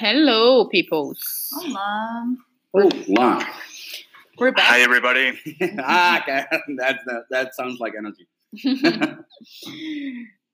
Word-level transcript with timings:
Hello, 0.00 0.64
peoples. 0.64 1.20
Hola. 1.52 2.34
Hola. 2.72 3.46
We're 4.38 4.50
back. 4.50 4.64
Hi, 4.64 4.80
everybody. 4.80 5.38
ah, 5.78 6.22
okay. 6.22 6.46
that, 6.78 7.00
that, 7.04 7.24
that 7.30 7.54
sounds 7.54 7.80
like 7.80 7.92
energy. 7.98 8.26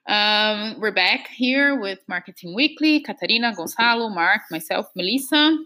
um, 0.09 0.81
we're 0.81 0.91
back 0.91 1.29
here 1.29 1.79
with 1.81 2.01
Marketing 2.09 2.57
Weekly. 2.57 2.99
Katarina, 2.99 3.55
Gonzalo, 3.55 4.09
Mark, 4.09 4.41
myself, 4.51 4.89
Melissa. 4.97 5.57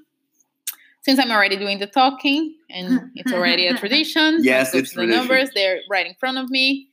Since 1.00 1.18
I'm 1.18 1.30
already 1.30 1.56
doing 1.56 1.78
the 1.78 1.86
talking 1.86 2.54
and 2.68 3.10
it's 3.14 3.32
already 3.32 3.66
a 3.66 3.72
tradition, 3.78 4.40
Yes, 4.42 4.74
let's 4.74 4.74
go 4.74 4.78
it's 4.80 4.90
the 4.90 4.94
tradition. 4.96 5.18
numbers. 5.20 5.50
They're 5.54 5.80
right 5.90 6.06
in 6.06 6.12
front 6.20 6.36
of 6.36 6.50
me. 6.50 6.90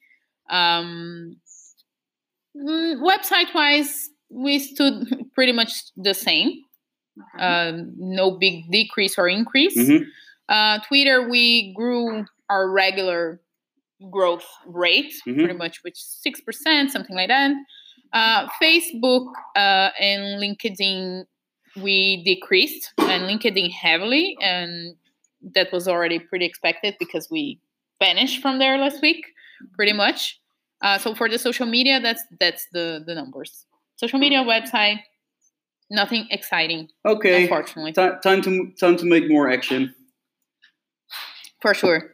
Um, 0.49 1.35
mm, 2.55 3.01
website 3.01 3.53
wise, 3.53 4.09
we 4.29 4.59
stood 4.59 5.25
pretty 5.35 5.51
much 5.51 5.73
the 5.97 6.13
same. 6.13 6.61
Um, 7.39 7.93
no 7.97 8.31
big 8.31 8.69
decrease 8.71 9.17
or 9.17 9.27
increase. 9.27 9.77
Mhm. 9.77 10.05
Uh, 10.49 10.79
Twitter, 10.87 11.29
we 11.29 11.73
grew 11.73 12.25
our 12.49 12.69
regular 12.69 13.41
growth 14.11 14.45
rate, 14.65 15.13
Mhm. 15.25 15.35
pretty 15.35 15.53
much, 15.53 15.83
which 15.83 15.97
six 15.97 16.39
percent, 16.41 16.91
something 16.91 17.15
like 17.15 17.29
that. 17.29 17.51
Uh, 18.13 18.47
Facebook 18.61 19.31
uh, 19.55 19.89
and 19.99 20.39
LinkedIn, 20.41 21.25
we 21.81 22.23
decreased, 22.23 22.93
and 22.97 23.23
LinkedIn 23.23 23.71
heavily, 23.71 24.37
and 24.41 24.95
that 25.53 25.71
was 25.71 25.87
already 25.87 26.19
pretty 26.19 26.45
expected 26.45 26.95
because 26.99 27.29
we 27.29 27.59
vanished 27.99 28.41
from 28.41 28.59
there 28.59 28.77
last 28.77 29.01
week, 29.01 29.25
pretty 29.75 29.93
much. 29.93 30.39
Uh, 30.81 30.97
so 30.97 31.13
for 31.15 31.27
the 31.27 31.37
social 31.39 31.65
media, 31.65 31.99
that's 31.99 32.23
that's 32.39 32.67
the 32.71 33.03
the 33.05 33.15
numbers. 33.15 33.65
Social 33.97 34.19
media 34.19 34.39
website, 34.43 34.99
nothing 35.89 36.27
exciting, 36.31 36.89
Okay. 37.05 37.43
unfortunately, 37.43 37.93
Ti- 37.93 38.19
time 38.23 38.41
to 38.43 38.71
time 38.79 38.97
to 38.97 39.05
make 39.05 39.29
more 39.29 39.49
action. 39.49 39.93
for 41.61 41.73
sure. 41.73 42.13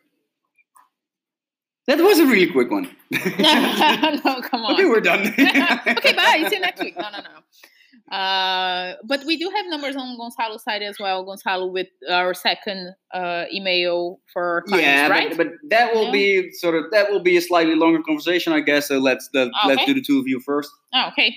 That 1.87 1.97
was 1.99 2.17
a 2.19 2.25
really 2.25 2.47
quick 2.51 2.71
one. 2.71 2.85
no, 3.11 4.41
come 4.41 4.63
on. 4.63 4.73
Okay, 4.73 4.85
we're 4.85 5.01
done. 5.01 5.27
okay, 5.37 6.13
bye. 6.13 6.45
See 6.49 6.55
you 6.55 6.61
next 6.61 6.79
week. 6.81 6.95
No, 6.97 7.09
no, 7.09 7.19
no. 7.19 8.15
Uh, 8.15 8.95
but 9.05 9.25
we 9.25 9.35
do 9.37 9.49
have 9.53 9.65
numbers 9.67 9.95
on 9.95 10.17
Gonzalo's 10.17 10.63
side 10.63 10.81
as 10.81 10.97
well. 10.99 11.23
Gonzalo 11.25 11.67
with 11.67 11.87
our 12.09 12.33
second 12.33 12.93
uh, 13.13 13.45
email 13.51 14.19
for 14.31 14.63
clients, 14.67 14.85
yeah, 14.87 15.07
right? 15.09 15.35
but, 15.35 15.47
but 15.47 15.53
that 15.69 15.93
will 15.93 16.05
Yeah. 16.05 16.11
be 16.11 16.51
sort 16.53 16.75
of 16.75 16.85
that 16.91 17.09
will 17.11 17.21
be 17.21 17.35
a 17.37 17.41
slightly 17.41 17.75
longer 17.75 18.01
conversation, 18.01 18.53
I 18.53 18.61
guess. 18.61 18.87
So 18.87 18.99
let's 18.99 19.29
let, 19.33 19.49
let's 19.67 19.83
do 19.85 19.93
the 19.93 20.01
two 20.01 20.19
of 20.19 20.27
you 20.27 20.39
first. 20.39 20.69
oh, 20.93 21.07
okay. 21.09 21.35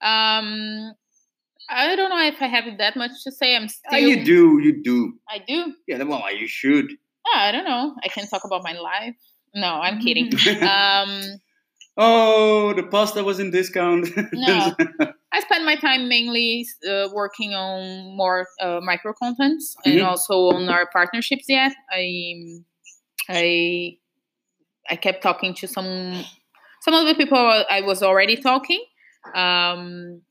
Um, 0.00 0.92
I 1.70 1.94
don't 1.96 2.10
know 2.10 2.24
if 2.26 2.40
I 2.40 2.46
have 2.46 2.64
that 2.78 2.96
much 2.96 3.10
to 3.24 3.32
say. 3.32 3.54
I'm 3.54 3.68
still. 3.68 3.92
Ah, 3.92 3.96
you 3.96 4.24
do, 4.24 4.58
you 4.62 4.82
do. 4.82 5.14
I 5.28 5.38
do. 5.38 5.74
Yeah, 5.86 6.02
well, 6.02 6.34
you 6.34 6.48
should. 6.48 6.90
Ah, 7.26 7.48
I 7.48 7.52
don't 7.52 7.64
know. 7.64 7.94
I 8.02 8.08
can 8.08 8.26
talk 8.26 8.44
about 8.44 8.62
my 8.62 8.72
life. 8.72 9.16
No, 9.54 9.66
I'm 9.66 9.98
kidding. 10.00 10.30
um, 10.62 11.22
oh, 11.96 12.72
the 12.74 12.84
pasta 12.84 13.22
was 13.22 13.38
in 13.38 13.50
discount. 13.50 14.08
No. 14.32 14.74
I 15.32 15.40
spend 15.40 15.66
my 15.66 15.76
time 15.76 16.08
mainly 16.08 16.66
uh, 16.88 17.08
working 17.12 17.52
on 17.52 18.16
more 18.16 18.46
uh, 18.60 18.80
micro 18.82 19.12
contents 19.12 19.76
and 19.84 20.00
Mhm. 20.00 20.06
also 20.06 20.34
on 20.56 20.68
our 20.70 20.88
partnerships. 20.90 21.44
Yet 21.48 21.72
I, 21.90 22.32
I, 23.28 23.98
I 24.88 24.96
kept 24.96 25.22
talking 25.22 25.52
to 25.54 25.68
some 25.68 26.24
some 26.80 26.94
of 26.94 27.06
the 27.06 27.14
people 27.14 27.36
I 27.38 27.82
was 27.82 28.02
already 28.02 28.36
talking. 28.36 28.82
Um, 29.34 30.22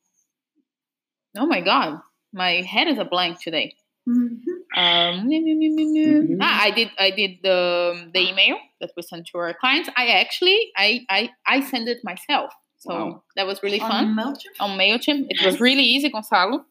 oh 1.38 1.46
my 1.46 1.62
god, 1.62 2.00
my 2.34 2.62
head 2.62 2.88
is 2.88 2.98
a 2.98 3.06
blank 3.06 3.42
today. 3.42 3.74
Mhm. 4.08 4.40
Um. 4.76 5.28
Mhm. 5.30 6.38
Ah, 6.42 6.64
I 6.64 6.72
did. 6.72 6.90
I 6.98 7.12
did 7.12 7.40
the 7.44 8.10
the 8.14 8.20
email 8.30 8.58
that 8.80 8.92
we 8.96 9.02
sent 9.04 9.28
to 9.28 9.38
our 9.38 9.54
clients. 9.54 9.89
I 9.98 10.08
actually, 10.22 10.72
I, 10.78 11.06
I, 11.10 11.30
I 11.48 11.61
sent 11.61 11.88
it 11.89 11.98
myself. 12.04 12.54
So 12.78 12.94
Wow. 12.94 13.23
that 13.36 13.48
was 13.48 13.64
really 13.64 13.80
fun. 13.80 13.92
On 13.92 14.16
fun 14.16 14.36
MailChimp? 14.36 14.56
on 14.60 14.78
Mailchimp. 14.78 15.26
It 15.30 15.44
was 15.45 15.60
really 15.60 15.84
easy, 15.84 16.10
Gonzalo. 16.10 16.64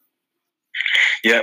Yeah. 1.25 1.43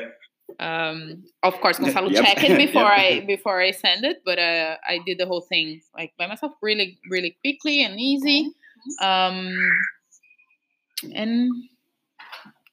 Um, 0.59 1.23
of 1.43 1.59
course, 1.59 1.79
Yep, 1.79 1.85
Gonzalo 1.93 2.09
yep, 2.11 2.23
checked 2.25 2.43
it 2.43 2.57
before 2.65 2.83
yep. 2.83 2.99
I 2.99 3.19
before 3.27 3.59
I 3.59 3.71
send 3.71 4.05
it, 4.05 4.17
but 4.25 4.39
uh, 4.39 4.77
I 4.87 4.99
did 5.05 5.17
the 5.17 5.25
whole 5.25 5.41
thing 5.41 5.81
like 5.97 6.13
by 6.17 6.27
myself, 6.27 6.53
really, 6.61 6.97
really 7.09 7.35
quickly 7.43 7.83
and 7.83 7.99
easy. 7.99 8.49
Um, 9.01 9.51
and 11.13 11.49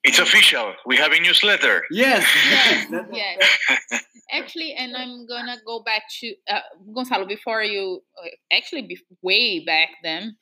It's 0.03 0.19
official. 0.19 0.73
We 0.87 0.97
have 0.97 1.13
a 1.13 1.21
newsletter. 1.21 1.85
yes. 1.91 2.27
Yes, 2.51 2.87
yes. 3.13 4.05
actually, 4.33 4.73
and 4.73 4.97
I'm 4.97 5.27
gonna 5.27 5.57
go 5.67 5.83
back 5.83 6.03
to 6.21 6.35
uh, 6.51 6.61
Gonzalo 6.95 7.27
before 7.27 7.63
you. 7.63 8.01
Uh, 8.19 8.29
actually, 8.53 8.83
be, 8.83 8.99
way 9.23 9.63
back 9.65 9.91
then, 10.03 10.37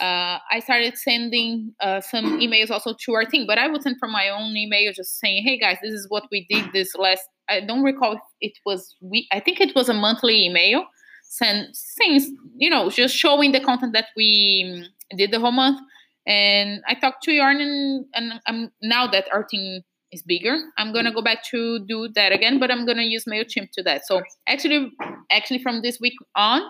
uh, 0.00 0.38
I 0.50 0.60
started 0.60 0.96
sending 0.96 1.74
uh, 1.80 2.00
some 2.00 2.40
emails 2.40 2.70
also 2.70 2.94
to 3.04 3.12
our 3.12 3.24
team, 3.24 3.46
but 3.46 3.58
I 3.58 3.68
would 3.68 3.82
send 3.82 3.96
from 3.98 4.10
my 4.10 4.28
own 4.30 4.56
email, 4.56 4.92
just 4.92 5.20
saying, 5.20 5.44
"Hey 5.44 5.58
guys, 5.58 5.78
this 5.82 5.92
is 5.92 6.06
what 6.08 6.24
we 6.32 6.46
did 6.48 6.72
this 6.72 6.94
last." 6.94 7.22
I 7.48 7.60
don't 7.60 7.82
recall 7.82 8.14
if 8.14 8.20
it 8.40 8.58
was 8.64 8.96
we. 9.00 9.28
I 9.32 9.40
think 9.40 9.60
it 9.60 9.74
was 9.74 9.88
a 9.88 9.94
monthly 9.94 10.46
email. 10.46 10.86
Send 11.24 11.74
things, 11.98 12.28
you 12.56 12.70
know, 12.70 12.90
just 12.90 13.16
showing 13.16 13.52
the 13.52 13.60
content 13.60 13.92
that 13.92 14.06
we 14.16 14.64
mm, 14.66 15.16
did 15.16 15.30
the 15.30 15.40
whole 15.40 15.52
month. 15.52 15.80
And 16.26 16.82
I 16.88 16.94
talked 16.94 17.22
to 17.24 17.32
Yarn, 17.32 17.60
and, 17.60 18.06
and 18.14 18.40
I'm 18.46 18.70
now 18.82 19.06
that 19.08 19.28
our 19.32 19.44
team 19.44 19.82
is 20.12 20.22
bigger. 20.22 20.56
I'm 20.78 20.92
gonna 20.92 21.12
go 21.12 21.22
back 21.22 21.44
to 21.50 21.84
do 21.86 22.08
that 22.14 22.32
again, 22.32 22.58
but 22.58 22.70
I'm 22.70 22.86
gonna 22.86 23.02
use 23.02 23.24
Mailchimp 23.24 23.70
to 23.72 23.82
that. 23.82 24.06
So 24.06 24.22
actually, 24.46 24.92
actually 25.30 25.62
from 25.62 25.82
this 25.82 25.98
week 26.00 26.14
on, 26.34 26.62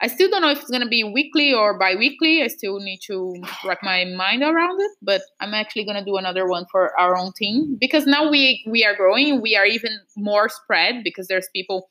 I 0.00 0.08
still 0.08 0.28
don't 0.28 0.42
know 0.42 0.50
if 0.50 0.60
it's 0.60 0.70
gonna 0.70 0.88
be 0.88 1.04
weekly 1.04 1.54
or 1.54 1.78
bi-weekly. 1.78 2.42
I 2.42 2.48
still 2.48 2.80
need 2.80 3.00
to 3.06 3.34
wrap 3.64 3.78
my 3.82 4.04
mind 4.04 4.42
around 4.42 4.80
it. 4.80 4.90
But 5.00 5.22
I'm 5.40 5.54
actually 5.54 5.84
gonna 5.84 6.04
do 6.04 6.16
another 6.16 6.46
one 6.46 6.66
for 6.70 6.98
our 7.00 7.16
own 7.16 7.32
team 7.32 7.76
because 7.80 8.06
now 8.06 8.30
we 8.30 8.64
we 8.68 8.84
are 8.84 8.94
growing. 8.94 9.40
We 9.40 9.56
are 9.56 9.66
even 9.66 9.98
more 10.16 10.48
spread 10.48 11.02
because 11.02 11.28
there's 11.28 11.48
people 11.54 11.88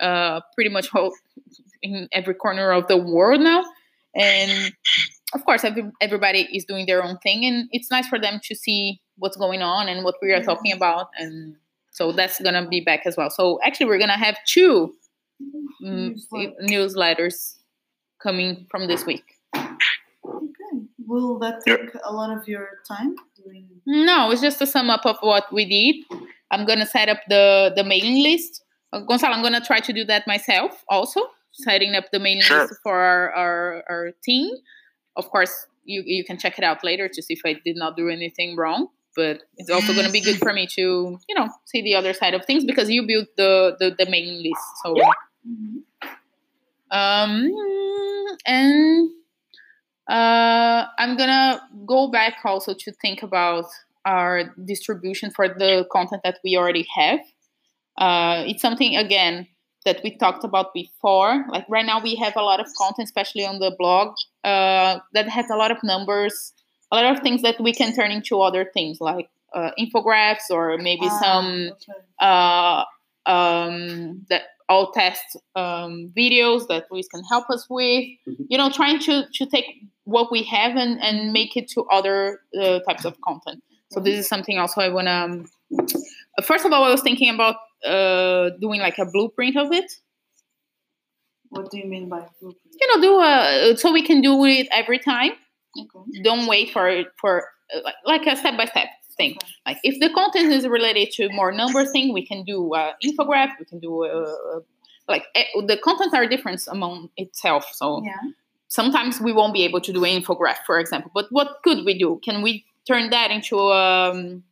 uh, 0.00 0.40
pretty 0.54 0.70
much 0.70 0.88
in 1.82 2.08
every 2.12 2.34
corner 2.34 2.70
of 2.70 2.86
the 2.86 2.96
world 2.96 3.40
now, 3.40 3.64
and 4.14 4.72
of 5.34 5.44
course 5.44 5.64
every, 5.64 5.84
everybody 6.00 6.48
is 6.52 6.64
doing 6.64 6.86
their 6.86 7.02
own 7.04 7.18
thing 7.18 7.44
and 7.44 7.68
it's 7.72 7.90
nice 7.90 8.06
for 8.08 8.18
them 8.18 8.40
to 8.44 8.54
see 8.54 9.00
what's 9.16 9.36
going 9.36 9.62
on 9.62 9.88
and 9.88 10.04
what 10.04 10.14
we 10.22 10.32
are 10.32 10.42
talking 10.42 10.72
about 10.72 11.08
and 11.18 11.56
so 11.90 12.12
that's 12.12 12.40
gonna 12.40 12.66
be 12.68 12.80
back 12.80 13.02
as 13.06 13.16
well 13.16 13.30
so 13.30 13.58
actually 13.64 13.86
we're 13.86 13.98
gonna 13.98 14.16
have 14.16 14.36
two 14.46 14.94
mm, 15.82 16.14
Newsletter. 16.14 16.52
newsletters 16.62 17.56
coming 18.22 18.66
from 18.70 18.86
this 18.86 19.04
week 19.06 19.24
Okay. 19.56 20.84
Will 21.06 21.38
that 21.40 21.62
Yeah. 21.66 21.76
take 21.76 21.90
a 22.04 22.12
lot 22.12 22.30
of 22.36 22.46
your 22.48 22.68
time 22.86 23.14
doing? 23.36 23.66
no 23.86 24.30
it's 24.30 24.40
just 24.42 24.60
a 24.62 24.66
sum 24.66 24.90
up 24.90 25.04
of 25.06 25.16
what 25.20 25.44
we 25.52 25.64
did 25.64 25.96
i'm 26.50 26.64
gonna 26.66 26.86
set 26.86 27.08
up 27.08 27.20
the 27.28 27.72
the 27.76 27.84
mailing 27.84 28.22
list 28.22 28.62
uh, 28.92 29.00
gonzalo 29.00 29.34
i'm 29.34 29.42
gonna 29.42 29.60
try 29.60 29.80
to 29.80 29.92
do 29.92 30.04
that 30.04 30.26
myself 30.26 30.84
also 30.88 31.20
setting 31.52 31.94
up 31.94 32.04
the 32.12 32.18
mailing 32.18 32.42
Sure. 32.42 32.62
list 32.62 32.74
for 32.82 32.94
our, 32.98 33.32
our 33.32 33.84
our 33.88 34.10
team 34.22 34.50
of 35.18 35.28
course 35.30 35.66
you 35.84 36.02
you 36.06 36.24
can 36.24 36.38
check 36.38 36.58
it 36.58 36.64
out 36.64 36.82
later 36.84 37.08
to 37.08 37.20
see 37.22 37.34
if 37.34 37.40
i 37.44 37.54
did 37.64 37.76
not 37.76 37.96
do 37.96 38.08
anything 38.08 38.56
wrong 38.56 38.88
but 39.16 39.42
it's 39.56 39.70
also 39.70 39.92
going 39.92 40.06
to 40.06 40.12
be 40.12 40.20
good 40.20 40.38
for 40.46 40.52
me 40.52 40.66
to 40.66 41.18
you 41.28 41.34
know 41.34 41.48
see 41.66 41.82
the 41.82 41.94
other 41.94 42.12
side 42.14 42.34
of 42.34 42.44
things 42.44 42.64
because 42.64 42.88
you 42.90 43.06
built 43.06 43.28
the 43.36 43.76
the, 43.80 43.94
the 43.98 44.06
mailing 44.10 44.42
list 44.42 44.66
so 44.82 44.94
Mhm. 45.46 45.82
um 46.90 47.32
and 48.46 49.10
uh 50.10 50.86
i'm 50.98 51.16
gonna 51.16 51.60
go 51.86 52.10
back 52.10 52.34
also 52.44 52.74
to 52.74 52.92
think 53.02 53.22
about 53.22 53.66
our 54.04 54.54
distribution 54.64 55.30
for 55.30 55.48
the 55.48 55.86
content 55.92 56.22
that 56.24 56.38
we 56.44 56.56
already 56.56 56.86
have 56.94 57.20
uh 57.98 58.44
it's 58.46 58.62
something 58.62 58.96
again 58.96 59.46
that 59.84 60.00
we 60.04 60.16
talked 60.16 60.44
about 60.44 60.72
before 60.74 61.44
like 61.50 61.64
right 61.68 61.86
now 61.86 62.00
we 62.02 62.14
have 62.16 62.34
a 62.36 62.42
lot 62.42 62.60
of 62.60 62.66
content 62.76 63.06
especially 63.06 63.44
on 63.46 63.58
the 63.58 63.74
blog 63.78 64.08
uh 64.44 64.98
that 65.14 65.28
has 65.28 65.48
a 65.50 65.56
lot 65.56 65.70
of 65.70 65.78
numbers 65.82 66.52
a 66.92 66.96
lot 66.96 67.16
of 67.16 67.22
things 67.22 67.42
that 67.42 67.60
we 67.60 67.72
can 67.72 67.94
turn 67.94 68.10
into 68.10 68.40
other 68.40 68.64
things 68.74 69.00
like 69.00 69.28
uh, 69.54 69.70
infographics 69.78 70.50
or 70.50 70.76
maybe 70.78 71.06
Ah, 71.06 71.20
some 71.22 71.70
okay. 71.72 71.92
uh, 72.20 72.84
um, 73.30 74.26
that 74.28 74.42
all 74.68 74.92
test 74.92 75.36
um, 75.56 76.12
videos 76.16 76.68
that 76.68 76.84
Luis 76.90 77.08
can 77.08 77.22
help 77.24 77.48
us 77.50 77.66
with. 77.70 78.04
Mhm. 78.26 78.46
You 78.50 78.58
know, 78.58 78.68
trying 78.70 78.98
to 79.00 79.26
to 79.32 79.46
take 79.46 79.64
what 80.04 80.30
we 80.30 80.42
have 80.44 80.76
and, 80.76 81.00
and 81.02 81.32
make 81.32 81.56
it 81.56 81.68
to 81.68 81.84
other 81.90 82.40
uh, 82.60 82.80
types 82.80 83.04
of 83.06 83.18
content. 83.22 83.62
So 83.90 84.00
this 84.00 84.18
is 84.18 84.28
something 84.28 84.58
also 84.58 84.80
I 84.82 84.88
wanna. 84.90 85.10
Um, 85.10 85.46
first 86.42 86.64
of 86.66 86.72
all, 86.72 86.84
I 86.84 86.90
was 86.90 87.00
thinking 87.02 87.34
about 87.34 87.56
uh, 87.84 88.50
doing 88.60 88.80
like 88.80 88.98
a 88.98 89.06
blueprint 89.06 89.56
of 89.56 89.72
it. 89.72 89.90
What 91.50 91.70
do 91.70 91.78
you 91.78 91.86
mean 91.86 92.08
by 92.08 92.26
blueprint? 92.40 92.76
You 92.80 92.96
know, 92.96 93.02
do 93.02 93.20
a 93.20 93.76
so 93.76 93.92
we 93.92 94.02
can 94.02 94.20
do 94.20 94.44
it 94.44 94.68
every 94.70 94.98
time. 94.98 95.32
Okay. 95.78 96.20
Don't 96.22 96.46
wait 96.46 96.70
for 96.70 97.04
for 97.20 97.48
uh, 97.74 97.80
like- 98.04 98.26
a 98.26 98.36
step 98.36 98.56
by 98.56 98.66
step. 98.66 98.88
thing. 99.16 99.32
Okay. 99.32 99.52
Like 99.66 99.78
if 99.82 99.98
the 100.00 100.10
content 100.14 100.52
is 100.52 100.66
related 100.68 101.10
to 101.16 101.28
more 101.30 101.50
number 101.50 101.84
thing, 101.84 102.12
we 102.12 102.24
can 102.24 102.44
do 102.44 102.72
uh, 102.74 102.92
infograph. 103.04 103.50
We 103.58 103.64
can 103.64 103.80
do 103.80 104.04
uh, 104.04 104.60
like 105.08 105.24
eh, 105.34 105.44
the 105.66 105.76
contents 105.76 106.14
are 106.14 106.26
different 106.26 106.60
among 106.68 107.08
itself. 107.16 107.64
So 107.74 108.02
Yeah. 108.04 108.14
sometimes 108.68 109.20
we 109.20 109.32
won't 109.32 109.52
be 109.54 109.64
able 109.64 109.80
to 109.80 109.92
do 109.92 110.04
an 110.04 110.22
infograph, 110.22 110.58
for 110.66 110.78
example. 110.78 111.10
But 111.14 111.26
what 111.30 111.48
could 111.64 111.84
we 111.84 111.98
do? 111.98 112.20
Can 112.24 112.42
we 112.42 112.64
turn 112.86 113.10
that 113.10 113.30
into 113.32 113.58
um, 113.58 114.44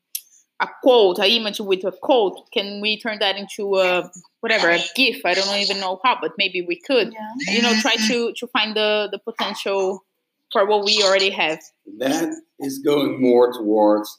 a 0.60 0.68
quote, 0.82 1.18
an 1.18 1.26
image 1.26 1.60
with 1.60 1.84
a 1.84 1.92
quote? 1.92 2.50
Can 2.52 2.80
we 2.80 2.98
turn 2.98 3.18
that 3.20 3.36
into 3.36 3.76
a 3.76 4.10
whatever 4.40 4.70
a 4.70 4.78
GIF? 4.94 5.24
I 5.24 5.34
don't 5.34 5.56
even 5.58 5.80
know 5.80 6.00
how, 6.04 6.18
but 6.20 6.32
maybe 6.38 6.62
we 6.62 6.80
could. 6.80 7.12
Yeah. 7.12 7.54
You 7.54 7.62
know, 7.62 7.74
try 7.80 7.96
to 8.08 8.32
to 8.32 8.46
find 8.48 8.74
the 8.76 9.08
the 9.10 9.18
potential 9.18 10.04
for 10.52 10.66
what 10.66 10.84
we 10.84 11.02
already 11.02 11.30
have. 11.30 11.60
That 11.98 12.34
is 12.60 12.78
going 12.78 13.20
more 13.20 13.52
towards 13.52 14.18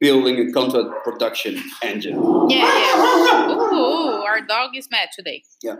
building 0.00 0.48
a 0.48 0.52
content 0.52 0.90
production 1.04 1.62
engine. 1.82 2.16
Yeah, 2.48 2.64
yeah. 2.64 3.50
Ooh, 3.50 4.22
our 4.24 4.40
dog 4.40 4.70
is 4.74 4.88
mad 4.90 5.10
today. 5.14 5.42
Yeah. 5.62 5.76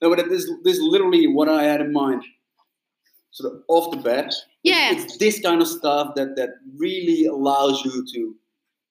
No, 0.00 0.14
but 0.14 0.28
this 0.28 0.50
this 0.64 0.76
is 0.76 0.82
literally 0.82 1.26
what 1.26 1.48
I 1.48 1.64
had 1.64 1.80
in 1.80 1.92
mind. 1.92 2.22
Sort 3.32 3.52
of 3.52 3.60
off 3.68 3.90
the 3.90 3.98
bat. 3.98 4.34
Yeah. 4.62 4.92
It's 4.92 5.18
this 5.18 5.40
kind 5.40 5.60
of 5.60 5.68
stuff 5.68 6.14
that 6.16 6.36
that 6.36 6.50
really 6.78 7.26
allows 7.26 7.84
you 7.84 8.04
to 8.14 8.34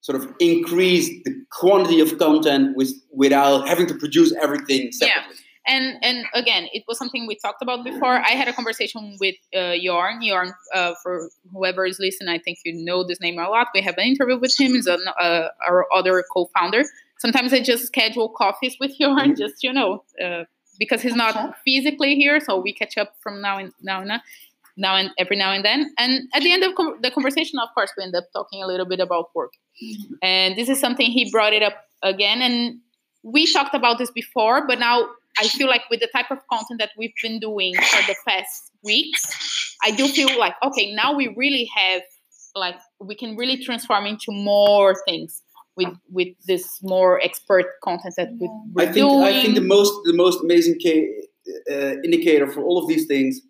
sort 0.06 0.16
of 0.20 0.24
increase 0.52 1.08
the 1.26 1.32
quantity 1.60 2.00
of 2.06 2.10
content 2.26 2.64
with 2.80 2.92
without 3.24 3.58
having 3.72 3.88
to 3.92 3.96
produce 4.04 4.30
everything 4.46 4.84
separately. 5.02 5.38
and 5.74 5.86
and 6.08 6.18
again 6.42 6.64
it 6.78 6.84
was 6.90 6.96
something 7.02 7.22
we 7.32 7.36
talked 7.46 7.62
about 7.66 7.80
before. 7.92 8.16
I 8.32 8.34
had 8.42 8.48
a 8.54 8.56
conversation 8.60 9.02
with 9.24 9.38
uh, 9.62 9.74
yarn 9.88 10.18
yarn 10.30 10.50
uh, 10.78 10.94
for 11.02 11.14
whoever 11.54 11.84
is 11.92 11.98
listening 12.06 12.30
i 12.38 12.40
think 12.46 12.56
you 12.68 12.74
know 12.88 13.00
this 13.10 13.20
name 13.26 13.38
a 13.46 13.48
lot. 13.56 13.68
We 13.78 13.82
have 13.90 13.98
an 14.02 14.08
interview 14.14 14.38
with 14.46 14.54
him. 14.62 14.72
He's 14.78 14.90
an, 14.96 15.04
uh, 15.26 15.48
our 15.70 15.80
other 16.00 16.16
co-founder. 16.34 16.84
Sometimes 17.24 17.50
i 17.58 17.60
just 17.72 17.84
schedule 17.94 18.28
coffees 18.44 18.76
with 18.82 18.94
yarn 19.04 19.30
Mhm. 19.32 19.38
just 19.44 19.58
you 19.68 19.74
know 19.80 19.90
uh, 20.26 20.42
because 20.84 21.02
he's 21.06 21.20
not 21.24 21.34
Okay. 21.36 21.52
physically 21.66 22.14
here 22.24 22.38
so 22.48 22.52
we 22.66 22.72
catch 22.82 22.96
up 23.02 23.10
from 23.24 23.36
now 23.48 23.56
and 23.62 23.72
now 23.92 23.98
and 24.04 24.12
now 24.86 24.94
and 25.02 25.10
every 25.24 25.38
now 25.44 25.52
and 25.56 25.64
then. 25.70 25.80
And 26.04 26.12
at 26.38 26.42
the 26.46 26.52
end 26.56 26.64
of 26.68 26.72
com- 26.80 26.98
the 27.06 27.12
conversation 27.18 27.58
of 27.66 27.70
course 27.76 27.92
we 27.98 28.02
end 28.08 28.16
up 28.20 28.26
talking 28.38 28.60
a 28.66 28.68
little 28.72 28.90
bit 28.94 29.02
about 29.08 29.26
work 29.40 29.54
and 30.22 30.56
this 30.58 30.70
is 30.70 30.80
something 30.80 31.12
he 31.12 31.30
brought 31.32 31.54
it 31.54 31.62
up 31.64 31.74
again 32.04 32.42
and 32.42 32.80
we 33.24 33.52
talked 33.52 33.74
about 33.76 33.98
this 33.98 34.12
before 34.12 34.66
but 34.68 34.80
now 34.80 35.08
i 35.40 35.48
feel 35.48 35.68
like 35.68 35.82
with 35.90 36.00
the 36.00 36.08
type 36.16 36.30
of 36.32 36.38
content 36.52 36.80
that 36.80 36.92
we've 36.98 37.14
been 37.22 37.40
doing 37.40 37.74
for 37.76 38.02
the 38.08 38.16
past 38.28 38.72
weeks 38.84 39.24
i 39.84 39.92
do 39.92 40.08
feel 40.08 40.38
like 40.40 40.54
okay 40.64 40.94
now 40.94 41.14
we 41.14 41.34
really 41.36 41.70
have 41.76 42.02
like 42.56 42.76
we 43.00 43.16
can 43.16 43.36
really 43.36 43.58
transform 43.64 44.06
into 44.06 44.32
more 44.32 44.96
things 45.08 45.42
with 45.76 45.90
with 46.10 46.30
this 46.48 46.80
more 46.84 47.20
expert 47.22 47.66
content 47.84 48.14
that 48.18 48.30
we, 48.40 48.48
Yeah. 48.48 48.62
we're 48.74 48.84
I 48.84 48.86
think 48.86 48.96
doing 48.96 49.24
I 49.24 49.42
think 49.42 49.56
the 49.56 49.62
most 49.62 49.94
the 50.06 50.14
most 50.14 50.42
amazing 50.42 50.80
ca- 50.82 51.10
uh, 51.70 51.96
indicator 52.04 52.48
for 52.50 52.62
all 52.64 52.78
of 52.82 52.88
these 52.88 53.06
things, 53.08 53.42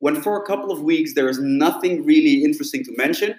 when 0.00 0.20
for 0.20 0.40
a 0.42 0.46
couple 0.46 0.70
of 0.70 0.82
weeks 0.82 1.14
there 1.14 1.28
is 1.28 1.38
nothing 1.40 2.04
really 2.04 2.44
interesting 2.44 2.84
to 2.84 2.92
mention, 2.96 3.34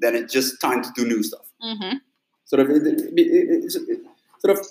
then 0.00 0.14
it's 0.14 0.32
just 0.32 0.60
time 0.60 0.82
to 0.82 0.90
do 0.96 1.04
new 1.06 1.22
stuff. 1.22 1.46
Mhm. 1.62 2.00
Sort 2.44 2.60
of, 2.60 2.70
it, 2.70 2.82
it, 2.86 3.12
it- 3.18 3.72
sort 4.40 4.56
of, 4.58 4.66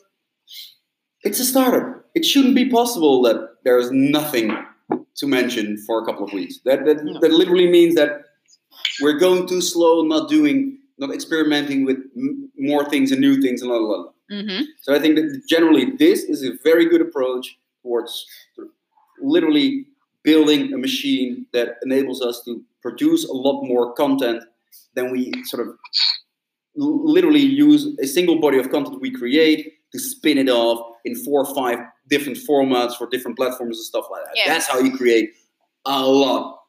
it's 1.23 1.39
a 1.39 1.45
startup. 1.45 2.05
It 2.15 2.25
shouldn't 2.25 2.55
be 2.55 2.69
possible 2.69 3.21
that 3.23 3.57
there 3.63 3.77
is 3.79 3.91
nothing 3.91 4.55
to 5.15 5.27
mention 5.27 5.77
for 5.85 6.01
a 6.01 6.05
couple 6.05 6.25
of 6.25 6.33
weeks. 6.33 6.59
That 6.65 6.85
that, 6.85 7.03
No. 7.03 7.19
that 7.19 7.31
literally 7.31 7.67
means 7.69 7.95
that 7.95 8.11
we're 9.01 9.19
going 9.19 9.47
too 9.47 9.61
slow, 9.61 10.03
not 10.03 10.29
doing, 10.29 10.77
not 10.97 11.11
experimenting 11.13 11.85
with 11.85 11.97
m- 12.15 12.49
more 12.57 12.85
things 12.89 13.11
and 13.11 13.19
new 13.21 13.41
things 13.41 13.61
and 13.61 13.69
blah 13.69 13.79
blah 13.79 13.87
blah. 14.03 14.11
Mhm. 14.31 14.63
So 14.81 14.93
I 14.95 14.99
think 14.99 15.15
that 15.17 15.43
generally 15.49 15.85
this 15.97 16.23
is 16.23 16.43
a 16.43 16.51
very 16.63 16.85
good 16.85 17.01
approach 17.01 17.57
towards 17.83 18.25
literally 19.21 19.87
building 20.23 20.73
a 20.73 20.77
machine 20.77 21.45
that 21.53 21.77
enables 21.83 22.21
us 22.21 22.43
to 22.45 22.63
produce 22.81 23.25
a 23.25 23.33
lot 23.33 23.63
more 23.63 23.93
content 23.93 24.43
than 24.95 25.11
we 25.11 25.31
sort 25.45 25.67
of 25.67 25.75
literally 26.75 27.41
use 27.41 27.87
a 28.01 28.07
single 28.07 28.39
body 28.39 28.57
of 28.59 28.69
content 28.69 29.01
we 29.01 29.11
create 29.11 29.73
to 29.91 29.99
spin 29.99 30.37
it 30.37 30.49
off 30.49 30.79
in 31.05 31.15
four 31.15 31.45
or 31.45 31.55
five 31.55 31.79
different 32.09 32.37
formats 32.37 32.95
for 32.95 33.07
different 33.09 33.37
platforms 33.37 33.77
and 33.77 33.85
stuff 33.85 34.05
like 34.11 34.23
that. 34.25 34.31
Yeah. 34.35 34.47
That's 34.47 34.67
how 34.67 34.79
you 34.79 34.95
create 34.95 35.31
a 35.85 36.05
lot 36.05 36.59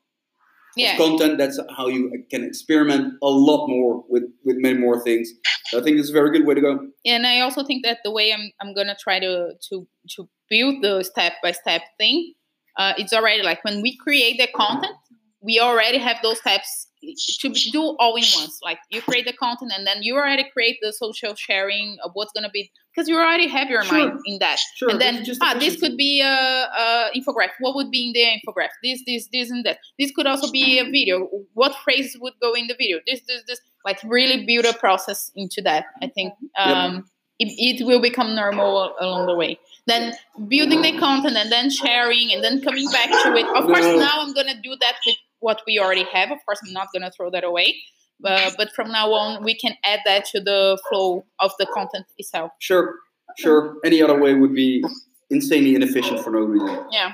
yeah 0.76 0.92
of 0.92 0.98
content. 0.98 1.38
That's 1.38 1.58
how 1.76 1.88
you 1.88 2.24
can 2.30 2.44
experiment 2.44 3.14
a 3.22 3.28
lot 3.28 3.66
more 3.66 4.04
with, 4.08 4.24
with 4.44 4.56
many 4.58 4.78
more 4.78 5.02
things. 5.02 5.30
So 5.66 5.80
I 5.80 5.82
think 5.82 5.98
it's 5.98 6.10
a 6.10 6.12
very 6.12 6.30
good 6.30 6.46
way 6.46 6.54
to 6.54 6.60
go. 6.60 6.88
and 7.04 7.26
I 7.26 7.40
also 7.40 7.64
think 7.64 7.84
that 7.84 7.98
the 8.04 8.10
way 8.10 8.32
I'm 8.32 8.50
I'm 8.60 8.74
gonna 8.74 8.96
try 8.98 9.18
to 9.20 9.52
to 9.68 9.86
to 10.16 10.28
build 10.48 10.82
the 10.82 11.02
step 11.02 11.34
by 11.42 11.52
step 11.52 11.82
thing, 11.98 12.34
uh, 12.78 12.94
it's 12.96 13.12
already 13.12 13.42
like 13.42 13.62
when 13.64 13.82
we 13.82 13.96
create 13.96 14.38
the 14.38 14.48
content, 14.54 14.94
we 15.40 15.60
already 15.60 15.98
have 15.98 16.16
those 16.22 16.38
steps 16.38 16.87
to 17.02 17.70
do 17.70 17.96
all 17.98 18.16
in 18.16 18.24
once. 18.36 18.60
Like 18.62 18.78
you 18.90 19.00
create 19.02 19.26
the 19.26 19.32
content 19.32 19.72
and 19.74 19.86
then 19.86 20.02
you 20.02 20.16
already 20.16 20.48
create 20.52 20.78
the 20.82 20.92
social 20.92 21.34
sharing 21.34 21.96
of 22.04 22.10
what's 22.14 22.32
gonna 22.32 22.50
be 22.50 22.70
because 22.98 23.08
you 23.08 23.16
already 23.16 23.46
have 23.46 23.70
your 23.70 23.84
Sure. 23.84 24.08
mind 24.08 24.20
in 24.26 24.38
that. 24.40 24.58
Sure. 24.74 24.90
and 24.90 25.00
then 25.00 25.24
just 25.24 25.40
ah, 25.42 25.54
this 25.58 25.78
could 25.80 25.96
be 25.96 26.20
a, 26.20 26.26
a 26.26 27.10
infographic. 27.14 27.58
What 27.60 27.76
would 27.76 27.90
be 27.90 28.06
in 28.08 28.12
the 28.12 28.24
infographic? 28.40 28.78
This, 28.82 29.02
this, 29.06 29.28
this, 29.32 29.50
and 29.50 29.64
that. 29.64 29.78
This 29.98 30.10
could 30.10 30.26
also 30.26 30.50
be 30.50 30.78
a 30.78 30.84
video. 30.84 31.28
What 31.54 31.74
phrases 31.84 32.16
would 32.20 32.34
go 32.42 32.54
in 32.54 32.66
the 32.66 32.74
video? 32.74 32.98
This, 33.06 33.20
this, 33.28 33.42
this. 33.46 33.60
Like 33.84 34.00
really 34.04 34.44
build 34.44 34.64
a 34.66 34.76
process 34.76 35.30
into 35.36 35.62
that. 35.62 35.84
I 36.02 36.08
think 36.08 36.34
um, 36.58 37.08
it, 37.38 37.78
it 37.80 37.86
will 37.86 38.00
become 38.00 38.34
normal 38.34 38.94
along 39.00 39.26
the 39.26 39.34
way. 39.34 39.58
Then 39.86 40.14
building 40.48 40.82
the 40.82 40.98
content 40.98 41.36
and 41.36 41.50
then 41.50 41.70
sharing 41.70 42.32
and 42.32 42.42
then 42.42 42.60
coming 42.60 42.90
back 42.90 43.08
to 43.08 43.34
it. 43.36 43.46
Of 43.56 43.64
course, 43.64 43.86
now 43.86 44.20
I'm 44.20 44.34
gonna 44.34 44.60
do 44.60 44.76
that 44.80 44.96
with 45.06 45.16
what 45.40 45.62
we 45.66 45.78
already 45.78 46.04
have. 46.12 46.30
Of 46.30 46.38
course, 46.44 46.60
I'm 46.66 46.72
not 46.72 46.88
gonna 46.92 47.10
throw 47.10 47.30
that 47.30 47.44
away. 47.44 47.76
Uh, 48.24 48.50
but 48.58 48.72
from 48.72 48.90
now 48.90 49.12
on, 49.12 49.44
we 49.44 49.54
can 49.54 49.74
add 49.84 50.00
that 50.04 50.24
to 50.26 50.40
the 50.40 50.78
flow 50.88 51.24
of 51.40 51.52
the 51.58 51.66
content 51.66 52.06
itself. 52.18 52.52
Sure, 52.60 52.94
sure. 53.38 53.76
Any 53.84 54.02
other 54.02 54.18
way 54.18 54.34
would 54.34 54.54
be 54.54 54.82
insanely 55.30 55.74
inefficient 55.74 56.20
for 56.20 56.30
no 56.30 56.40
reason. 56.40 56.86
Yeah. 56.90 57.12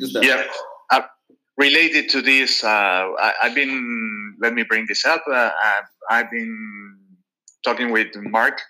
Just 0.00 0.14
that. 0.14 0.24
Yeah. 0.24 0.44
Uh, 0.90 1.02
related 1.58 2.08
to 2.10 2.22
this, 2.22 2.62
uh, 2.62 2.68
I, 2.68 3.34
I've 3.42 3.54
been, 3.54 4.36
let 4.40 4.54
me 4.54 4.62
bring 4.62 4.86
this 4.88 5.04
up. 5.04 5.22
Uh, 5.28 5.50
I've, 5.62 5.84
I've 6.10 6.30
been 6.30 6.96
talking 7.64 7.90
with 7.90 8.08
Mark 8.16 8.60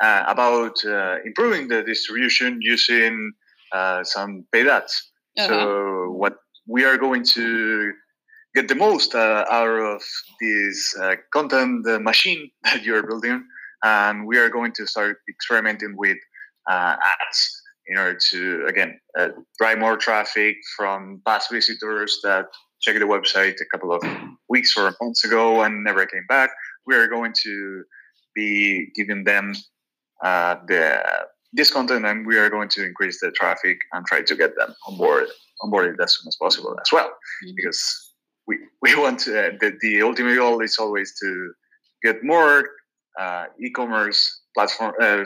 uh, 0.00 0.24
about 0.26 0.84
uh, 0.84 1.16
improving 1.24 1.68
the 1.68 1.82
distribution 1.82 2.58
using 2.60 3.32
uh, 3.72 4.04
some 4.04 4.46
paid 4.52 4.66
ads. 4.66 5.10
Uh-huh. 5.38 5.48
So, 5.48 5.56
what 5.56 5.99
we 6.70 6.84
are 6.84 6.96
going 6.96 7.24
to 7.24 7.92
get 8.54 8.68
the 8.68 8.76
most 8.76 9.14
uh, 9.14 9.44
out 9.50 9.68
of 9.68 10.02
this 10.40 10.96
uh, 11.02 11.16
content 11.32 11.84
machine 12.02 12.50
that 12.64 12.84
you're 12.84 13.06
building, 13.06 13.44
and 13.82 14.26
we 14.26 14.38
are 14.38 14.48
going 14.48 14.72
to 14.76 14.86
start 14.86 15.18
experimenting 15.28 15.94
with 15.96 16.18
uh, 16.70 16.96
ads 17.12 17.62
in 17.88 17.98
order 17.98 18.18
to 18.30 18.64
again 18.68 19.00
uh, 19.18 19.28
drive 19.58 19.78
more 19.78 19.96
traffic 19.96 20.56
from 20.76 21.20
past 21.26 21.50
visitors 21.50 22.20
that 22.22 22.46
checked 22.80 23.00
the 23.00 23.04
website 23.04 23.56
a 23.60 23.68
couple 23.72 23.92
of 23.92 24.02
weeks 24.48 24.74
or 24.76 24.94
months 25.02 25.24
ago 25.24 25.62
and 25.62 25.82
never 25.82 26.06
came 26.06 26.26
back. 26.28 26.50
We 26.86 26.94
are 26.94 27.08
going 27.08 27.34
to 27.42 27.82
be 28.34 28.90
giving 28.94 29.24
them 29.24 29.54
uh, 30.24 30.56
the 30.68 31.02
this 31.52 31.72
content, 31.72 32.06
and 32.06 32.24
we 32.24 32.38
are 32.38 32.48
going 32.48 32.68
to 32.68 32.84
increase 32.86 33.18
the 33.20 33.32
traffic 33.32 33.76
and 33.92 34.06
try 34.06 34.22
to 34.22 34.36
get 34.36 34.54
them 34.56 34.72
on 34.86 34.96
board 34.96 35.26
onboarded 35.62 35.96
as 36.02 36.16
soon 36.16 36.28
as 36.28 36.36
possible 36.36 36.76
as 36.84 36.90
well, 36.92 37.10
Mhm. 37.44 37.54
because 37.56 37.80
we 38.46 38.58
we 38.82 38.94
want 38.96 39.20
to, 39.24 39.30
uh, 39.38 39.50
the 39.60 39.70
the 39.80 40.02
ultimate 40.02 40.36
goal 40.36 40.60
is 40.62 40.78
always 40.78 41.12
to 41.20 41.28
get 42.02 42.16
more 42.24 42.68
uh, 43.18 43.44
e-commerce 43.64 44.20
platform 44.54 44.94
uh, 45.00 45.24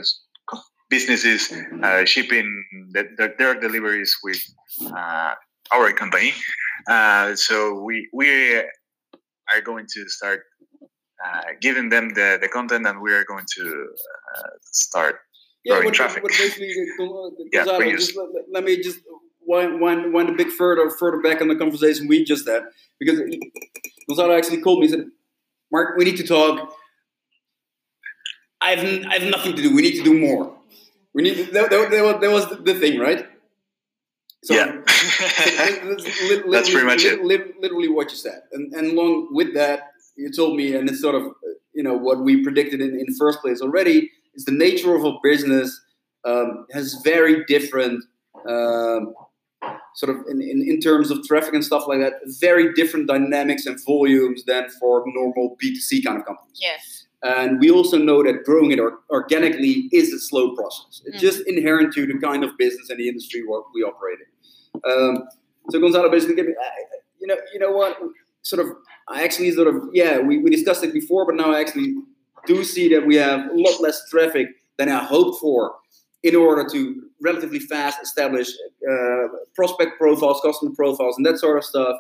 businesses 0.91 1.53
uh, 1.83 2.05
shipping 2.05 2.47
the, 2.93 3.03
the, 3.19 3.35
their 3.39 3.55
deliveries 3.59 4.17
with 4.23 4.41
uh, 4.87 5.35
our 5.73 5.93
company. 5.93 6.33
Uh, 6.89 7.35
so 7.37 7.81
we 7.87 8.09
we 8.13 8.29
are 9.53 9.61
going 9.65 9.87
to 9.95 10.09
start 10.09 10.41
uh, 11.25 11.43
giving 11.61 11.89
them 11.89 12.11
the, 12.15 12.39
the 12.41 12.49
content, 12.49 12.87
and 12.87 13.01
we 13.01 13.13
are 13.13 13.25
going 13.25 13.47
to 13.57 13.65
uh, 14.37 14.49
start. 14.63 15.17
Yeah, 15.65 15.75
Growing 15.75 15.87
what, 15.87 15.95
traffic. 15.95 16.23
what 16.23 16.33
basically 16.33 16.69
uh, 17.01 17.31
Yeah, 17.53 17.65
on, 17.65 17.91
just 17.97 18.17
let, 18.17 18.29
let- 18.35 18.45
let 18.53 18.65
me 18.65 18.77
just 18.83 19.01
wind, 19.47 19.81
wind, 19.81 20.13
wind 20.13 20.29
a 20.29 20.33
bit 20.33 20.53
further 20.53 20.89
further 20.91 21.21
back 21.21 21.41
on 21.41 21.49
the 21.49 21.57
conversation 21.57 22.09
we 22.09 22.25
just 22.25 22.49
had 22.49 22.63
because 22.99 23.21
Gonzalo 24.09 24.37
actually 24.37 24.61
called 24.61 24.81
me 24.81 24.87
and 24.87 24.95
said, 24.95 25.07
"Mark, 25.73 25.97
we 25.97 26.05
need 26.05 26.17
to 26.17 26.27
talk. 26.27 26.73
I 28.61 28.71
have 28.75 28.85
n- 28.85 29.07
I 29.07 29.19
have 29.19 29.31
nothing 29.31 29.57
to 29.57 29.63
do. 29.63 29.75
We 29.75 29.83
need 29.83 29.97
to 29.97 30.05
do 30.05 30.19
more. 30.19 30.57
We 31.13 31.23
need 31.23 31.37
to, 31.37 31.45
that, 31.53 31.71
that, 31.71 31.91
that 31.91 32.03
was, 32.03 32.21
that 32.21 32.31
was 32.31 32.49
the, 32.49 32.57
the 32.57 32.75
thing, 32.75 32.99
right? 32.99 33.27
So, 34.43 34.55
yeah, 34.55 34.77
that's, 34.87 36.71
pretty 36.71 36.85
much 36.85 37.05
it. 37.05 37.25
li- 37.25 37.39
li- 37.39 37.53
literally 37.61 37.89
what 37.89 38.11
you 38.11 38.17
said, 38.17 38.43
and 38.53 38.73
and 38.75 38.93
along 38.93 39.29
with 39.33 39.55
that, 39.55 39.93
you 40.17 40.31
told 40.31 40.57
me, 40.57 40.75
and 40.75 40.89
it's 40.89 41.01
sort 41.01 41.15
of 41.15 41.33
you 41.73 41.83
know 41.83 41.95
what 41.95 42.21
we 42.21 42.43
predicted 42.43 42.81
in, 42.81 42.91
in 42.91 43.07
the 43.09 43.17
first 43.19 43.41
place 43.41 43.61
already 43.63 44.11
is 44.35 44.45
the 44.45 44.53
nature 44.53 44.95
of 44.95 45.05
a 45.05 45.13
business 45.23 45.81
um, 46.25 46.67
has 46.73 46.95
very 47.05 47.45
different 47.47 48.05
um, 48.49 49.15
sort 49.95 50.11
of 50.15 50.17
in, 50.29 50.41
in, 50.43 50.63
in 50.69 50.81
terms 50.81 51.11
of 51.11 51.23
traffic 51.27 51.55
and 51.55 51.65
stuff 51.65 51.85
like 51.87 52.01
that 52.01 52.15
very 52.41 52.73
different 52.75 53.07
dynamics 53.07 53.65
and 53.67 53.79
volumes 53.85 54.45
than 54.45 54.69
for 54.81 55.05
normal 55.07 55.57
b2c 55.63 56.05
kind 56.05 56.19
of 56.19 56.25
companies 56.27 56.59
Yes. 56.61 57.07
and 57.23 57.61
we 57.61 57.71
also 57.71 57.97
know 57.99 58.23
that 58.23 58.45
growing 58.45 58.71
it 58.73 58.81
or- 58.81 58.99
organically 59.11 59.89
is 59.93 60.13
a 60.13 60.19
slow 60.19 60.55
process. 60.57 61.03
It's 61.07 61.17
Mm. 61.17 61.21
just 61.29 61.41
inherent 61.47 61.95
to 61.95 62.07
the 62.07 62.19
kind 62.19 62.43
of 62.45 62.51
business 62.59 62.91
and 62.91 62.99
the 62.99 63.09
industry 63.09 63.41
we 63.75 63.83
operate 63.83 64.19
in. 64.25 64.31
Um, 64.91 65.13
so 65.71 65.81
Gonzalo 65.81 66.11
basically 66.11 66.35
gave 66.37 66.47
me, 66.47 66.55
you 67.21 67.27
know, 67.29 67.37
you 67.53 67.59
know 67.59 67.73
what? 67.73 67.99
Sort 68.43 68.61
of, 68.65 68.69
I 69.09 69.23
actually 69.25 69.51
sort 69.53 69.69
of, 69.69 69.77
yeah, 69.95 70.19
we, 70.19 70.39
we 70.39 70.51
discussed 70.51 70.85
it 70.85 70.93
before, 70.93 71.25
but 71.25 71.35
now 71.37 71.49
I 71.55 71.61
actually 71.61 71.95
do 72.47 72.63
see 72.65 72.87
that 72.95 73.07
we 73.07 73.15
have 73.17 73.41
a 73.51 73.55
lot 73.55 73.81
less 73.81 73.99
traffic 74.11 74.49
than 74.79 74.89
I 74.91 74.99
hoped 75.03 75.41
for 75.41 75.77
in 76.25 76.35
order 76.35 76.67
to 76.69 77.03
relatively 77.23 77.61
fast 77.61 78.03
establish 78.03 78.49
uh, 78.91 79.29
prospect 79.55 79.99
profiles, 79.99 80.41
customer 80.41 80.73
profiles, 80.75 81.17
and 81.17 81.25
that 81.25 81.39
sort 81.39 81.59
of 81.59 81.65
stuff. 81.65 81.97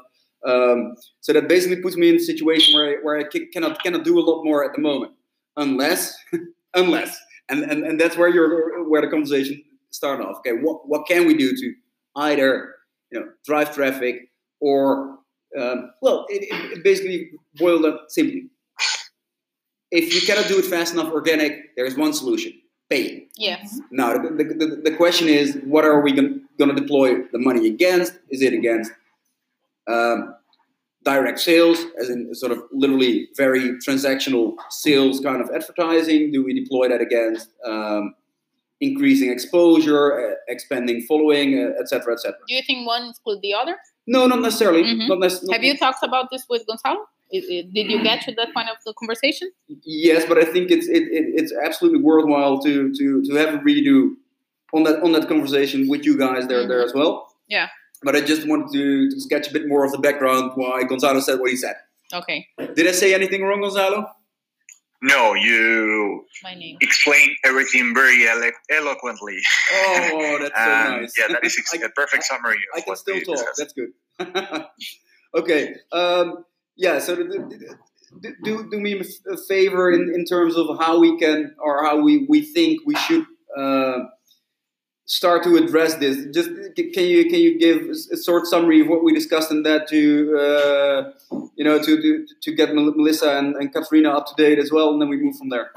Um, 0.46 0.96
so 1.20 1.32
that 1.32 1.46
basically 1.46 1.80
puts 1.80 1.96
me 1.96 2.08
in 2.08 2.16
a 2.16 2.20
situation 2.20 2.74
where 2.74 2.98
I, 2.98 3.02
where 3.02 3.18
I 3.18 3.24
cannot 3.52 3.82
cannot 3.82 4.02
do 4.02 4.18
a 4.18 4.24
lot 4.24 4.42
more 4.42 4.64
at 4.64 4.74
the 4.74 4.80
moment, 4.80 5.12
unless 5.56 6.16
unless 6.74 7.16
and, 7.48 7.62
and 7.62 7.84
and 7.84 8.00
that's 8.00 8.16
where 8.16 8.28
you're 8.28 8.88
where 8.88 9.02
the 9.02 9.08
conversation 9.08 9.62
started 9.90 10.24
off. 10.24 10.38
Okay, 10.38 10.52
what 10.52 10.88
what 10.88 11.06
can 11.06 11.26
we 11.26 11.36
do 11.36 11.54
to 11.54 11.74
either 12.16 12.74
you 13.12 13.20
know 13.20 13.26
drive 13.44 13.74
traffic 13.74 14.30
or 14.60 15.18
um, 15.58 15.92
well, 16.02 16.26
it, 16.28 16.46
it 16.50 16.82
basically 16.82 17.30
boiled 17.56 17.84
up 17.84 18.06
simply. 18.08 18.48
If 19.90 20.12
you 20.12 20.20
cannot 20.26 20.48
do 20.48 20.58
it 20.58 20.64
fast 20.64 20.92
enough 20.92 21.12
organic, 21.12 21.76
there 21.76 21.86
is 21.86 21.96
one 21.96 22.12
solution: 22.12 22.52
pay. 22.94 23.26
Yes. 23.36 23.80
Now, 23.90 24.12
the, 24.12 24.30
the, 24.30 24.80
the, 24.84 24.96
question 24.96 25.28
is, 25.28 25.58
what 25.64 25.84
are 25.84 26.00
we 26.00 26.12
going 26.12 26.40
to 26.58 26.74
deploy 26.74 27.22
the 27.32 27.38
money 27.38 27.66
against? 27.66 28.12
Is 28.30 28.42
it 28.42 28.52
against 28.52 28.92
um, 29.88 30.34
direct 31.04 31.40
sales, 31.40 31.78
as 32.00 32.08
in 32.10 32.34
sort 32.34 32.52
of 32.52 32.58
literally 32.72 33.28
very 33.36 33.72
transactional 33.86 34.54
sales 34.70 35.20
kind 35.20 35.40
of 35.42 35.50
advertising? 35.50 36.32
Do 36.32 36.44
we 36.44 36.58
deploy 36.62 36.88
that 36.88 37.00
against 37.00 37.50
um, 37.66 38.14
increasing 38.80 39.30
exposure, 39.30 40.30
uh, 40.30 40.34
expanding 40.48 41.02
following, 41.08 41.58
uh, 41.58 41.80
et 41.80 41.88
cetera, 41.88 42.12
et 42.12 42.20
cetera? 42.20 42.38
Do 42.46 42.54
you 42.54 42.62
think 42.62 42.86
one 42.86 43.10
exclude 43.10 43.40
the 43.42 43.54
other? 43.54 43.76
No, 44.06 44.26
not 44.26 44.40
necessarily. 44.40 44.82
Mhm. 44.84 45.08
Not 45.08 45.18
not- 45.18 45.52
Have 45.52 45.64
you 45.64 45.76
talked 45.76 46.02
about 46.02 46.30
this 46.30 46.44
with 46.48 46.66
Gonzalo? 46.66 47.06
I- 47.32 47.36
I- 47.38 47.68
Did 47.72 47.90
you 47.90 48.02
get 48.02 48.20
to 48.22 48.32
that 48.34 48.52
point 48.54 48.68
of 48.68 48.76
the 48.84 48.92
conversation? 48.98 49.50
Yes, 49.84 50.24
but 50.26 50.38
I 50.38 50.44
think 50.44 50.70
it's 50.70 50.86
it, 50.88 51.02
it, 51.18 51.24
it's 51.40 51.52
absolutely 51.64 52.00
worthwhile 52.02 52.58
to 52.60 52.92
to 52.92 53.22
to 53.24 53.34
have 53.36 53.54
a 53.54 53.58
redo 53.58 54.14
on 54.72 54.82
that 54.84 55.02
on 55.02 55.12
that 55.12 55.26
conversation 55.28 55.88
with 55.88 56.04
you 56.04 56.16
guys 56.18 56.46
there 56.48 56.66
there 56.68 56.82
as 56.84 56.92
well. 56.94 57.34
Yeah. 57.48 57.68
But 58.02 58.14
I 58.16 58.20
just 58.20 58.46
wanted 58.46 58.70
to, 58.72 59.10
to 59.10 59.20
sketch 59.20 59.48
a 59.48 59.52
bit 59.52 59.66
more 59.66 59.82
of 59.84 59.90
the 59.92 59.98
background 59.98 60.52
why 60.56 60.82
Gonzalo 60.84 61.20
said 61.20 61.40
what 61.40 61.50
he 61.50 61.56
said. 61.56 61.76
Okay, 62.12 62.46
Did 62.76 62.86
I 62.86 62.92
say 62.92 63.14
anything 63.14 63.42
wrong, 63.42 63.62
Gonzalo? 63.62 64.06
No, 65.02 65.34
you 65.34 66.24
my 66.42 66.54
name. 66.54 66.76
explained 66.80 67.32
everything 67.44 67.94
very 67.94 68.26
elo- 68.26 68.52
eloquently. 68.70 69.38
Oh, 69.72 70.38
that's 70.42 70.54
so 70.54 70.66
nice. 71.00 71.12
Yeah, 71.18 71.28
that 71.28 71.44
is 71.44 71.56
ex- 71.58 71.74
I- 71.74 71.86
a 71.86 71.88
perfect 71.90 72.24
summary. 72.24 72.56
Of 72.56 72.76
I 72.76 72.80
can 72.80 72.90
what 72.90 72.98
still 72.98 73.20
talk. 73.20 73.36
discussed. 73.36 73.58
That's 73.58 73.72
good. 73.72 74.66
okay. 75.34 75.74
Um, 75.92 76.44
yeah. 76.76 76.98
So 76.98 77.16
do, 77.16 77.48
do- 78.42 78.70
do 78.70 78.80
me 78.80 79.00
a 79.30 79.36
favor 79.36 79.90
in, 79.90 80.12
in 80.14 80.24
terms 80.24 80.56
of 80.56 80.78
how 80.78 80.98
we 80.98 81.18
can 81.18 81.54
or 81.58 81.84
how 81.84 82.00
we, 82.00 82.26
we 82.28 82.42
think 82.42 82.80
we 82.86 82.94
should 82.94 83.26
uh, 83.56 84.04
start 85.06 85.42
to 85.44 85.56
address 85.56 85.94
this. 85.96 86.26
Just 86.32 86.50
can 86.76 87.04
you 87.04 87.24
can 87.24 87.40
you 87.40 87.58
give 87.58 87.88
a 88.12 88.16
short 88.22 88.46
summary 88.46 88.80
of 88.80 88.88
what 88.88 89.04
we 89.04 89.12
discussed 89.12 89.50
in 89.50 89.62
that 89.64 89.88
to 89.88 90.38
uh, 90.38 91.12
you 91.56 91.64
know 91.64 91.78
to, 91.78 92.00
to 92.00 92.26
to 92.42 92.54
get 92.54 92.74
Melissa 92.74 93.38
and, 93.38 93.56
and 93.56 93.72
Katrina 93.72 94.10
up 94.10 94.26
to 94.26 94.34
date 94.36 94.58
as 94.58 94.70
well, 94.72 94.90
and 94.90 95.00
then 95.00 95.08
we 95.08 95.16
move 95.16 95.36
from 95.36 95.48
there. 95.50 95.70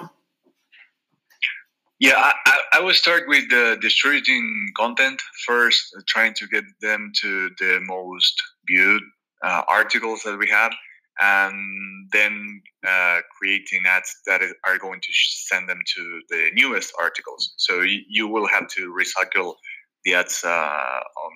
Yeah, 2.00 2.14
I, 2.16 2.34
I, 2.46 2.58
I 2.74 2.80
will 2.82 2.94
start 2.94 3.24
with 3.28 3.50
the 3.50 3.76
distributing 3.82 4.72
content 4.78 5.20
first, 5.48 5.96
trying 6.06 6.36
to 6.36 6.48
get 6.48 6.64
them 6.80 7.12
to 7.22 7.50
the 7.58 7.80
most 7.82 8.40
viewed 8.68 9.02
uh, 9.44 9.64
articles 9.68 10.22
that 10.24 10.38
we 10.38 10.48
have, 10.48 10.74
and 11.22 12.10
then 12.12 12.62
uh, 12.88 13.20
creating 13.38 13.84
ads 13.88 14.16
that 14.26 14.42
is- 14.42 14.54
are 14.68 14.78
going 14.78 15.00
to 15.02 15.12
send 15.50 15.68
them 15.70 15.80
to 15.96 16.22
the 16.30 16.52
newest 16.54 16.94
articles. 17.00 17.54
So 17.58 17.82
you, 17.82 18.02
you 18.08 18.28
will 18.28 18.48
have 18.48 18.68
to 18.70 18.94
recycle 19.02 19.56
the 20.06 20.14
ads 20.16 20.44
uh, 20.44 20.50
on 20.50 21.34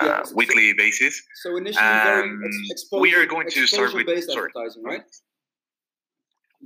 uh, 0.00 0.06
Yeah, 0.06 0.22
so- 0.22 0.34
weekly 0.34 0.72
basis. 0.74 1.20
So 1.42 1.56
initially, 1.56 1.84
very 1.84 2.22
Um, 2.30 2.42
ex- 2.44 2.56
exposure, 2.70 3.02
we 3.02 3.14
are 3.14 3.26
going 3.26 3.48
to 3.50 3.66
start 3.66 3.92
with- 3.94 4.08
exposure-based 4.08 4.32
sorry. 4.32 4.50
advertising, 4.54 4.82
right? 4.84 5.02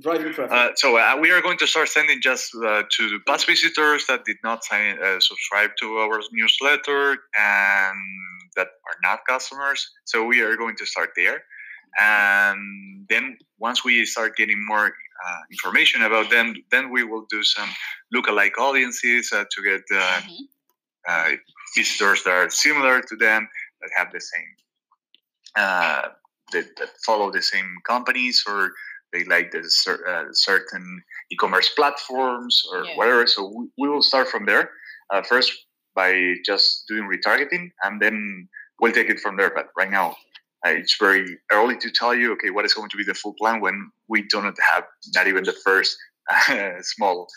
Driving 0.01 0.33
traffic. 0.33 0.51
Uh, 0.57 0.69
so 0.75 0.97
uh, 0.97 1.15
we 1.21 1.29
are 1.29 1.39
going 1.41 1.57
to 1.59 1.67
start 1.67 1.87
sending 1.87 2.19
just 2.19 2.49
uh, 2.55 2.81
to 2.95 3.09
the 3.09 3.19
past 3.27 3.45
visitors 3.45 4.07
that 4.07 4.25
did 4.25 4.37
not 4.43 4.63
sign, 4.65 4.97
uh, 4.99 5.19
subscribe 5.19 5.69
to 5.81 5.97
our 5.99 6.19
newsletter 6.31 7.11
and 7.37 7.97
that 8.55 8.69
are 8.87 8.97
not 9.03 9.19
customers. 9.29 9.87
So 10.05 10.23
we 10.25 10.41
are 10.41 10.55
going 10.57 10.75
to 10.77 10.85
start 10.87 11.11
there, 11.15 11.43
and 11.99 13.05
then 13.09 13.37
once 13.59 13.83
we 13.83 14.05
start 14.05 14.35
getting 14.35 14.63
more 14.65 14.87
uh, 14.87 15.41
information 15.51 16.01
about 16.03 16.29
them, 16.29 16.53
then 16.71 16.91
we 16.91 17.03
will 17.03 17.25
do 17.29 17.43
some 17.43 17.69
lookalike 18.13 18.57
audiences 18.57 19.31
uh, 19.33 19.45
to 19.51 19.61
get 19.63 19.81
uh, 19.93 20.21
Mhm. 20.21 20.39
uh, 21.07 21.31
visitors 21.75 22.23
that 22.23 22.31
are 22.31 22.49
similar 22.49 23.01
to 23.01 23.15
them 23.15 23.47
that 23.81 23.89
have 23.95 24.11
the 24.11 24.19
same 24.21 24.51
uh, 25.55 26.09
that, 26.51 26.65
that 26.77 26.89
follow 27.05 27.31
the 27.31 27.41
same 27.41 27.75
companies 27.85 28.43
or 28.47 28.71
they 29.11 29.23
like 29.25 29.51
the 29.51 29.63
cer- 29.69 30.05
uh, 30.07 30.25
certain 30.31 31.03
e-commerce 31.31 31.69
platforms 31.69 32.61
or 32.71 32.85
Yeah. 32.85 32.95
whatever. 32.95 33.27
So 33.27 33.47
we, 33.55 33.67
we 33.77 33.89
will 33.89 34.01
start 34.01 34.27
from 34.27 34.45
there 34.45 34.71
uh, 35.11 35.21
first 35.21 35.51
by 35.95 36.35
just 36.45 36.85
doing 36.87 37.03
retargeting, 37.07 37.69
and 37.83 38.01
then 38.01 38.49
we'll 38.79 38.91
take 38.91 39.09
it 39.09 39.19
from 39.19 39.37
there. 39.37 39.51
But 39.53 39.67
right 39.77 39.91
now, 39.91 40.15
it's 40.65 40.97
very 40.97 41.25
early 41.51 41.77
to 41.77 41.91
tell 41.91 42.13
you, 42.15 42.31
okay, 42.33 42.49
what 42.49 42.65
is 42.65 42.73
going 42.73 42.89
to 42.89 42.97
be 42.97 43.03
the 43.03 43.13
full 43.13 43.33
plan 43.33 43.61
when 43.61 43.89
we 44.07 44.21
do 44.23 44.41
not 44.41 44.55
have 44.71 44.83
not 45.15 45.27
even 45.27 45.43
the 45.43 45.53
first 45.65 45.97
uh, 46.31 46.71
small 46.81 47.27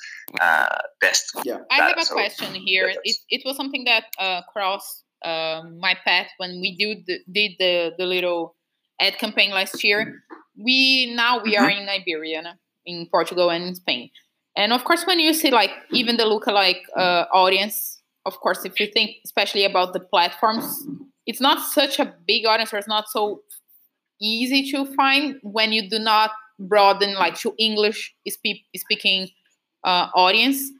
uh, 0.40 0.68
test. 1.02 1.32
yeah. 1.44 1.58
I 1.70 1.78
that- 1.80 1.88
have 1.88 1.98
a 1.98 2.04
so- 2.04 2.14
question 2.14 2.54
here. 2.54 2.88
yes. 2.88 2.98
It, 3.04 3.16
it 3.40 3.42
was 3.44 3.56
something 3.56 3.84
that 3.84 4.04
uh, 4.18 4.42
crossed 4.52 5.04
uh, 5.24 5.62
my 5.78 5.94
path 6.04 6.28
when 6.38 6.60
we 6.60 6.76
do 6.76 7.02
the, 7.06 7.18
did 7.32 7.52
the, 7.58 7.92
the 7.98 8.06
little 8.06 8.54
ad 9.00 9.18
campaign 9.18 9.50
last 9.50 9.82
year. 9.82 10.22
We 10.56 11.12
now 11.14 11.42
we 11.42 11.56
are 11.56 11.68
in 11.68 11.86
Iberia, 11.88 12.56
in 12.86 13.06
Portugal 13.10 13.50
and 13.50 13.64
in 13.64 13.74
Spain, 13.74 14.08
and 14.56 14.72
of 14.72 14.84
course 14.84 15.04
when 15.06 15.20
you 15.20 15.34
see 15.34 15.50
like 15.50 15.70
even 15.90 16.16
the 16.16 16.22
lookalike 16.24 16.80
uh, 16.96 17.24
audience, 17.30 18.00
of 18.24 18.38
course 18.40 18.64
if 18.64 18.80
you 18.80 18.86
think 18.86 19.16
especially 19.26 19.64
about 19.66 19.92
the 19.92 20.00
platforms, 20.00 20.86
it's 21.26 21.40
not 21.40 21.60
such 21.60 21.98
a 21.98 22.14
big 22.26 22.46
audience 22.46 22.72
or 22.72 22.78
it's 22.78 22.88
not 22.88 23.08
so 23.08 23.42
easy 24.20 24.70
to 24.70 24.86
find 24.94 25.36
when 25.42 25.72
you 25.72 25.88
do 25.90 25.98
not 25.98 26.30
broaden 26.58 27.14
like 27.14 27.34
to 27.34 27.54
English 27.58 28.14
speak, 28.28 28.64
speaking 28.76 29.28
uh, 29.84 30.08
audience. 30.14 30.70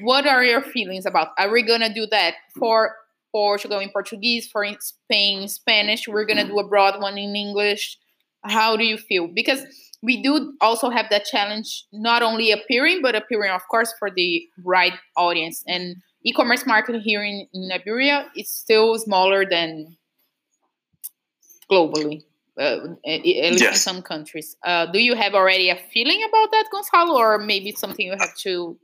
What 0.00 0.26
are 0.26 0.44
your 0.44 0.62
feelings 0.62 1.06
about 1.06 1.28
are 1.38 1.50
we 1.50 1.62
gonna 1.62 1.92
do 1.92 2.06
that 2.10 2.34
for 2.58 2.96
portugal 3.30 3.78
in 3.78 3.90
portuguese 3.90 4.48
for 4.48 4.64
in 4.64 4.76
spain 4.80 5.46
spanish? 5.46 6.08
We're 6.08 6.24
gonna 6.24 6.46
do 6.46 6.58
a 6.58 6.66
broad 6.66 7.00
one 7.00 7.16
in 7.16 7.36
english? 7.36 7.96
How 8.44 8.76
do 8.76 8.84
you 8.84 8.96
feel? 8.96 9.28
Because 9.28 9.62
we 10.02 10.20
do 10.22 10.54
also 10.60 10.90
have 10.90 11.06
that 11.10 11.26
challenge 11.26 11.84
not 11.92 12.22
only 12.22 12.50
appearing 12.50 13.02
but 13.02 13.14
appearing 13.14 13.52
of 13.52 13.60
course 13.70 13.92
for 13.98 14.10
the 14.10 14.44
right 14.64 14.94
audience. 15.16 15.62
And 15.68 15.96
e-commerce 16.24 16.66
market 16.66 17.00
here 17.02 17.22
in, 17.22 17.46
in 17.52 17.70
iberia 17.72 18.26
is 18.36 18.50
still 18.50 18.98
smaller 18.98 19.44
than 19.44 19.96
globally 21.70 22.24
uh, 22.60 22.88
at 23.06 23.22
least 23.24 23.64
in 23.64 23.74
some 23.74 24.02
countries 24.02 24.56
uh, 24.64 24.86
do 24.86 24.98
you 24.98 25.14
have 25.14 25.34
already 25.34 25.70
a 25.70 25.76
feeling 25.92 26.22
about 26.28 26.50
that 26.50 26.64
gonzalo 26.72 27.16
or 27.16 27.38
maybe 27.38 27.68
it's 27.70 27.80
something 27.80 28.06
you 28.06 28.16
have 28.18 28.34
to 28.36 28.78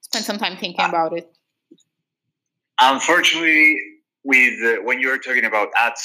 spend 0.00 0.24
some 0.24 0.38
time 0.38 0.56
thinking 0.56 0.84
about 0.84 1.16
it. 1.16 1.30
Unfortunately, 2.80 3.76
with 4.24 4.54
uh, 4.62 4.82
when 4.82 5.00
you're 5.00 5.18
talking 5.18 5.44
about 5.44 5.68
ads, 5.76 6.02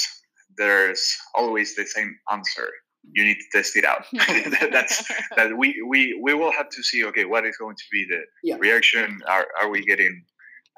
there's 0.57 1.17
always 1.33 1.75
the 1.75 1.85
same 1.85 2.15
answer. 2.31 2.69
You 3.13 3.23
need 3.23 3.37
to 3.37 3.57
test 3.57 3.75
it 3.75 3.85
out. 3.85 4.05
That's 4.71 5.03
that 5.35 5.57
we, 5.57 5.81
we 5.87 6.19
we 6.21 6.33
will 6.33 6.51
have 6.51 6.69
to 6.69 6.83
see. 6.83 7.05
Okay, 7.05 7.25
what 7.25 7.45
is 7.45 7.57
going 7.57 7.75
to 7.75 7.83
be 7.91 8.05
the 8.09 8.21
Yeah. 8.43 8.57
reaction? 8.59 9.21
Are 9.27 9.47
are 9.61 9.69
we 9.69 9.85
getting 9.85 10.23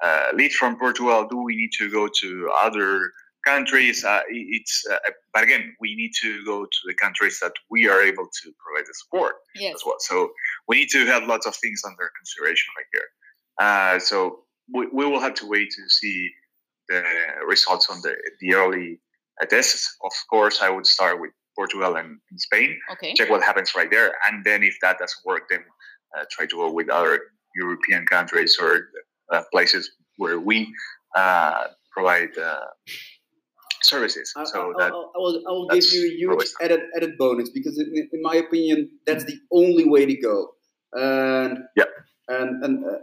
uh, 0.02 0.26
leads 0.34 0.54
from 0.54 0.78
Portugal? 0.78 1.26
Do 1.28 1.42
we 1.42 1.56
need 1.56 1.72
to 1.78 1.90
go 1.90 2.08
to 2.20 2.50
other 2.54 3.12
countries. 3.44 4.04
Uh, 4.04 4.20
it's 4.28 4.84
uh, 4.90 4.96
but 5.32 5.42
again, 5.42 5.74
we 5.80 5.94
need 5.94 6.12
to 6.22 6.44
go 6.44 6.64
to 6.64 6.80
the 6.86 6.94
countries 6.94 7.38
that 7.40 7.52
we 7.70 7.88
are 7.88 8.00
able 8.02 8.26
to 8.42 8.52
provide 8.62 8.86
the 8.86 8.94
support 9.02 9.36
Yes. 9.54 9.76
as 9.76 9.82
well. 9.86 9.96
So 10.00 10.30
we 10.68 10.76
need 10.80 10.90
to 10.90 11.06
have 11.06 11.22
lots 11.24 11.46
of 11.46 11.54
things 11.56 11.82
under 11.86 12.10
consideration 12.18 12.68
right 12.76 12.90
here. 12.94 13.08
Uh, 13.64 13.98
so 13.98 14.40
we, 14.72 14.86
we 14.92 15.06
will 15.06 15.20
have 15.20 15.34
to 15.34 15.46
wait 15.48 15.70
to 15.70 15.88
see 15.88 16.30
the 16.88 17.02
results 17.46 17.88
on 17.90 18.00
the, 18.02 18.14
the 18.40 18.54
early 18.54 19.00
uh, 19.40 19.46
tests. 19.46 19.96
Of 20.04 20.12
course, 20.30 20.60
I 20.62 20.70
would 20.70 20.86
start 20.86 21.20
with 21.20 21.30
Portugal 21.56 21.96
and, 21.96 22.18
and 22.30 22.40
Spain, 22.40 22.78
Okay. 22.92 23.14
check 23.14 23.30
what 23.30 23.42
happens 23.42 23.74
right 23.74 23.90
there, 23.90 24.12
and 24.26 24.44
then 24.44 24.62
if 24.62 24.76
that 24.82 24.98
doesn't 24.98 25.24
work, 25.24 25.48
then 25.50 25.64
uh, 26.16 26.24
try 26.30 26.46
to 26.46 26.56
go 26.56 26.70
with 26.72 26.88
other 26.88 27.20
European 27.56 28.06
countries 28.06 28.56
or 28.60 28.88
places 29.52 29.90
where 30.16 30.38
we 30.40 30.56
uh, 31.16 31.64
provide 31.92 32.36
uh, 32.38 32.66
services. 33.82 34.32
I, 34.36 34.44
So 34.44 34.72
I- 34.72 34.78
that 34.80 34.92
I- 34.92 34.96
I 34.96 35.18
will, 35.24 35.42
I 35.48 35.50
will 35.52 35.68
give 35.68 35.76
that's 35.82 35.92
you 35.94 36.02
a 36.06 36.10
huge 36.20 36.30
always- 36.30 36.54
added, 36.60 36.80
added 36.96 37.12
bonus 37.18 37.50
because, 37.50 37.78
in, 37.78 38.08
in 38.12 38.22
my 38.22 38.36
opinion, 38.36 38.90
that's 39.06 39.24
the 39.24 39.38
only 39.52 39.84
way 39.88 40.06
to 40.06 40.16
go. 40.16 40.36
And 40.92 41.58
Yeah. 41.76 41.84
and 42.28 42.64
and 42.64 42.84
uh, 42.84 42.98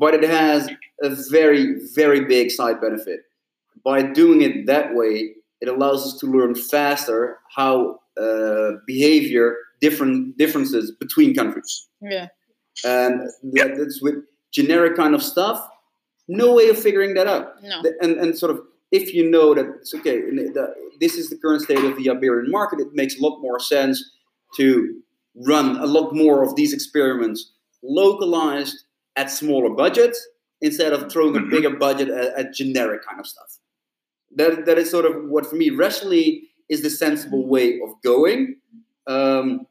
but 0.00 0.14
it 0.14 0.22
has 0.24 0.68
a 1.02 1.10
very 1.30 1.64
very 1.94 2.20
big 2.24 2.50
side 2.50 2.80
benefit. 2.80 3.20
By 3.84 4.02
doing 4.02 4.40
it 4.48 4.66
that 4.66 4.94
way, 4.94 5.14
it 5.60 5.68
allows 5.68 6.00
us 6.06 6.14
to 6.20 6.26
learn 6.26 6.54
faster 6.54 7.38
how 7.58 7.98
uh, 8.24 8.70
behavior 8.86 9.56
different 9.80 10.36
differences 10.38 10.84
between 11.04 11.34
countries. 11.34 11.72
Yeah. 12.00 12.28
And 12.84 13.12
that, 13.54 13.68
that's 13.78 14.00
with 14.00 14.16
generic 14.54 14.94
kind 14.96 15.14
of 15.14 15.22
stuff. 15.22 15.58
No 16.28 16.54
way 16.54 16.68
of 16.70 16.78
figuring 16.78 17.12
that 17.14 17.26
out 17.26 17.46
No. 17.62 17.82
and 18.00 18.12
and 18.22 18.38
sort 18.38 18.50
of 18.54 18.58
if 18.98 19.12
you 19.16 19.28
know 19.34 19.54
that 19.54 19.66
it's 19.80 19.92
okay, 19.98 20.18
and 20.28 20.38
the, 20.56 20.64
this 21.00 21.14
is 21.20 21.28
the 21.28 21.36
current 21.36 21.62
state 21.62 21.82
of 21.84 21.96
the 21.98 22.06
Iberian 22.10 22.50
market, 22.50 22.78
it 22.80 22.88
makes 22.94 23.18
a 23.18 23.22
lot 23.26 23.40
more 23.40 23.58
sense 23.58 23.96
to 24.56 24.68
run 25.52 25.66
a 25.78 25.86
lot 25.96 26.14
more 26.14 26.44
of 26.46 26.54
these 26.54 26.72
experiments 26.72 27.52
localized 27.82 28.76
at 29.16 29.30
smaller 29.30 29.70
budgets 29.82 30.18
instead 30.60 30.92
of 30.92 31.10
throwing 31.10 31.36
a 31.36 31.40
Mhm. 31.40 31.50
bigger 31.50 31.70
budget 31.86 32.08
at, 32.08 32.28
at 32.40 32.54
generic 32.54 33.00
kind 33.08 33.18
of 33.20 33.26
stuff. 33.26 33.50
That 34.38 34.64
that 34.66 34.78
is 34.78 34.88
sort 34.90 35.04
of 35.10 35.14
what 35.32 35.44
for 35.46 35.56
me 35.56 35.70
rationally 35.70 36.28
is 36.68 36.80
the 36.82 36.90
sensible 36.90 37.44
way 37.54 37.66
of 37.84 37.90
going. 38.02 38.40
Um, 39.06 39.66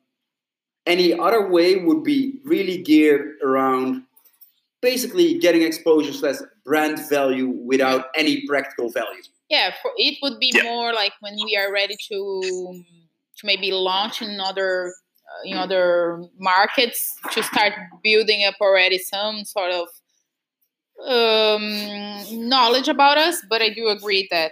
any 0.85 1.09
other 1.17 1.43
way 1.55 1.69
would 1.85 2.03
be 2.03 2.19
really 2.53 2.77
geared 2.89 3.25
around 3.41 4.03
basically 4.83 5.39
getting 5.39 5.63
exposure 5.63 6.13
slash 6.13 6.35
brand 6.65 6.99
value 7.09 7.47
without 7.71 8.05
any 8.15 8.45
practical 8.47 8.89
value. 8.91 9.23
Yeah, 9.49 9.71
for, 9.81 9.91
it 9.97 10.17
would 10.21 10.37
be 10.39 10.51
Yeah. 10.53 10.63
more 10.63 10.93
like 10.93 11.13
when 11.21 11.35
we 11.45 11.57
are 11.57 11.71
ready 11.73 11.95
to 12.09 12.17
to 13.37 13.41
maybe 13.45 13.71
launch 13.71 14.21
in 14.21 14.39
other 14.39 14.93
uh, 15.29 15.41
in 15.49 15.57
other 15.57 16.21
markets 16.37 16.99
to 17.31 17.41
start 17.41 17.73
building 18.03 18.45
up 18.45 18.55
already 18.61 18.99
some 18.99 19.43
sort 19.45 19.71
of 19.71 19.87
um, 21.07 22.47
knowledge 22.47 22.87
about 22.87 23.17
us. 23.17 23.41
But 23.49 23.61
I 23.61 23.69
do 23.69 23.87
agree 23.89 24.27
that 24.31 24.51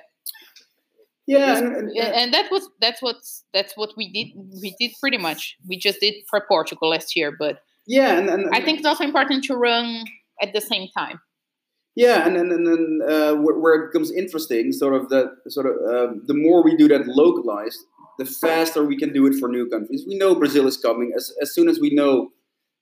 Yeah, 1.28 1.58
and, 1.58 1.68
and- 1.76 1.90
and, 1.98 2.14
and 2.22 2.34
that 2.34 2.52
was 2.52 2.68
that's 2.82 3.02
what's 3.02 3.44
that's 3.54 3.74
what 3.78 3.92
we 3.96 4.06
did 4.12 4.28
we 4.62 4.76
did 4.80 4.92
pretty 5.00 5.18
much 5.18 5.56
we 5.70 5.78
just 5.78 6.00
did 6.02 6.16
for 6.30 6.42
Portugal 6.48 6.90
last 6.90 7.16
year. 7.16 7.32
But 7.38 7.62
yeah, 7.88 8.18
and, 8.18 8.30
and 8.30 8.50
I 8.56 8.60
think 8.64 8.80
it's 8.80 8.88
also 8.88 9.04
important 9.04 9.44
to 9.46 9.56
run 9.56 10.04
at 10.42 10.54
the 10.54 10.62
same 10.62 10.88
time. 10.98 11.20
yeah, 11.96 12.26
and 12.28 12.38
and, 12.38 12.52
and 12.52 12.68
then 12.68 13.00
uh, 13.08 13.34
where, 13.36 13.58
where 13.60 13.76
it 13.76 13.92
becomes 13.92 14.12
interesting, 14.12 14.72
sort 14.72 14.94
of 14.94 15.10
that 15.10 15.32
sort 15.50 15.68
of 15.68 15.74
um, 15.94 16.22
the 16.26 16.34
more 16.34 16.64
we 16.64 16.76
do 16.76 16.88
that 16.88 17.08
localized, 17.08 17.80
the 18.18 18.26
faster 18.26 18.84
we 18.84 18.98
can 18.98 19.14
do 19.14 19.26
it 19.26 19.36
for 19.36 19.48
new 19.50 19.70
countries. 19.70 20.06
We 20.08 20.18
know 20.18 20.36
Brazil 20.36 20.68
is 20.68 20.78
coming 20.78 21.14
as 21.16 21.34
as 21.42 21.54
soon 21.54 21.70
as 21.70 21.80
we 21.80 21.94
know. 21.94 22.32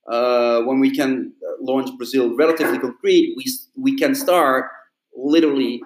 Uh, 0.09 0.61
when 0.61 0.79
we 0.79 0.89
can 0.89 1.31
uh, 1.47 1.51
launch 1.61 1.95
Brazil 1.97 2.35
relatively 2.35 2.79
concrete, 2.79 3.35
we 3.37 3.45
we 3.75 3.95
can 3.95 4.15
start 4.15 4.65
literally 5.15 5.81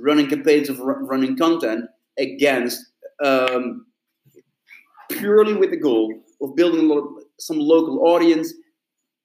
running 0.00 0.28
campaigns 0.28 0.68
of 0.68 0.78
ru- 0.78 1.06
running 1.06 1.36
content 1.36 1.86
against 2.18 2.80
um, 3.24 3.86
purely 5.10 5.54
with 5.54 5.70
the 5.70 5.76
goal 5.76 6.12
of 6.40 6.54
building 6.54 6.88
some 7.38 7.58
local 7.58 8.06
audience 8.06 8.52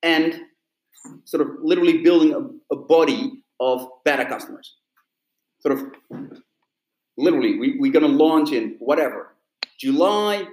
and 0.04 0.40
sort 1.26 1.42
of 1.42 1.56
literally 1.62 2.00
building 2.00 2.34
a, 2.34 2.74
a 2.74 2.78
body 2.78 3.44
of 3.60 3.88
beta 4.06 4.26
customers. 4.26 4.76
Sort 5.62 5.78
of 5.78 5.84
literally, 7.18 7.60
we, 7.60 7.78
we're 7.80 7.92
going 7.92 8.06
to 8.06 8.12
launch 8.12 8.52
in 8.52 8.76
whatever, 8.80 9.36
July, 9.80 10.46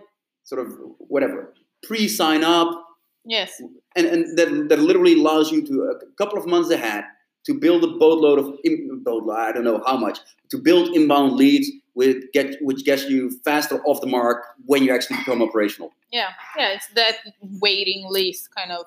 sort 0.45 0.67
of 0.67 0.73
whatever, 0.99 1.55
pre 1.83 2.09
sign 2.09 2.45
up, 2.45 2.83
Yes. 3.25 3.61
and, 3.97 4.07
and 4.07 4.39
that, 4.39 4.69
that 4.69 4.79
literally 4.79 5.15
allows 5.15 5.51
you 5.51 5.65
to 5.67 5.83
a 5.83 6.07
couple 6.17 6.39
of 6.39 6.47
months 6.47 6.71
ahead 6.71 7.05
to 7.47 7.55
build 7.55 7.83
a 7.85 7.89
boatload 7.89 8.39
of 8.39 8.55
in, 8.65 9.03
boatload, 9.05 9.37
I 9.39 9.53
don't 9.53 9.65
know 9.65 9.83
how 9.87 9.97
much 9.97 10.19
to 10.51 10.59
build 10.59 10.95
inbound 10.97 11.33
leads 11.33 11.71
with 11.95 12.17
get 12.33 12.57
which 12.61 12.85
gets 12.85 13.05
you 13.05 13.31
faster 13.45 13.83
off 13.85 14.01
the 14.01 14.07
mark 14.07 14.43
when 14.67 14.83
you 14.85 14.95
actually 14.95 15.17
become 15.19 15.43
operational. 15.43 15.93
Yeah, 16.13 16.29
yeah, 16.57 16.69
it's 16.69 16.89
that 16.89 17.17
waiting 17.41 18.07
list 18.11 18.55
kind 18.55 18.71
of 18.71 18.87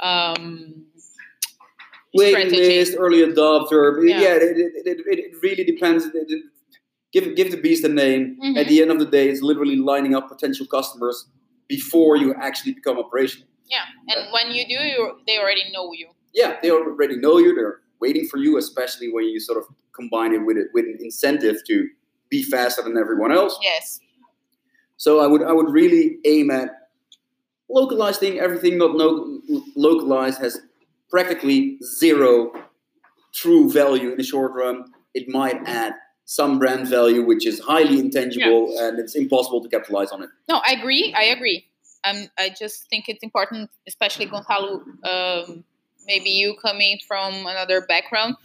um, 0.00 0.84
Waiting 2.14 2.50
list, 2.52 2.94
early 2.98 3.18
adopter, 3.20 4.08
Yeah. 4.08 4.20
yeah, 4.20 4.34
it, 4.36 4.56
it, 4.56 4.72
it, 4.86 4.98
it, 5.06 5.34
really 5.42 5.62
depends. 5.64 6.06
It- 6.06 6.14
it- 6.28 6.44
give 7.12 7.34
give 7.36 7.50
the 7.50 7.56
beast 7.56 7.84
a 7.84 7.88
name. 7.88 8.36
Mhm. 8.42 8.56
At 8.58 8.66
the 8.68 8.80
end 8.82 8.90
of 8.90 8.98
the 8.98 9.04
day, 9.06 9.28
it's 9.28 9.42
literally 9.42 9.76
lining 9.76 10.14
up 10.14 10.28
potential 10.28 10.66
customers 10.66 11.26
before 11.68 12.16
you 12.16 12.34
actually 12.34 12.72
become 12.72 12.98
operational. 12.98 13.46
Yeah, 13.70 13.84
and 14.08 14.32
when 14.32 14.52
you 14.54 14.66
do, 14.66 14.74
you 14.74 15.18
they 15.26 15.38
already 15.38 15.70
know 15.72 15.92
you. 15.92 16.08
yeah, 16.34 16.58
they 16.62 16.70
already 16.70 17.16
know 17.16 17.38
you. 17.38 17.54
They're 17.54 17.80
waiting 18.00 18.26
for 18.26 18.38
you, 18.38 18.56
especially 18.58 19.12
when 19.12 19.24
you 19.24 19.38
sort 19.40 19.58
of 19.58 19.64
combine 19.92 20.32
it 20.34 20.38
with 20.46 20.56
it 20.56 20.68
with 20.74 20.86
an 20.86 20.98
incentive 21.00 21.56
to 21.66 21.88
be 22.30 22.42
faster 22.42 22.82
than 22.82 22.96
everyone 22.96 23.32
else. 23.32 23.58
Yes. 23.62 24.00
So 24.96 25.20
I 25.20 25.26
would 25.26 25.42
I 25.42 25.52
would 25.52 25.70
really 25.70 26.18
aim 26.24 26.50
at 26.50 26.87
localizing 27.68 28.38
everything 28.38 28.78
not 28.78 28.96
no, 28.96 29.40
localized 29.76 30.40
has 30.40 30.60
practically 31.10 31.78
zero 31.82 32.52
true 33.34 33.70
value 33.70 34.10
in 34.10 34.16
the 34.16 34.24
short 34.24 34.52
run. 34.52 34.92
It 35.14 35.28
might 35.28 35.56
add 35.66 35.94
some 36.24 36.58
brand 36.58 36.86
value, 36.88 37.24
which 37.24 37.46
is 37.46 37.58
highly 37.60 37.98
intangible 37.98 38.74
and 38.78 38.98
it's 38.98 39.14
impossible 39.14 39.62
to 39.62 39.68
capitalize 39.68 40.10
on 40.10 40.22
it. 40.22 40.30
No, 40.48 40.60
I 40.66 40.72
agree. 40.72 41.14
I 41.16 41.24
agree. 41.24 41.64
Um, 42.04 42.28
I 42.38 42.50
just 42.50 42.88
think 42.90 43.08
it's 43.08 43.22
important, 43.22 43.70
especially 43.86 44.26
Gonzalo. 44.26 44.82
Um, 45.04 45.64
maybe 46.06 46.30
you 46.30 46.54
coming 46.62 46.98
from 47.06 47.46
another 47.46 47.80
background, 47.80 48.36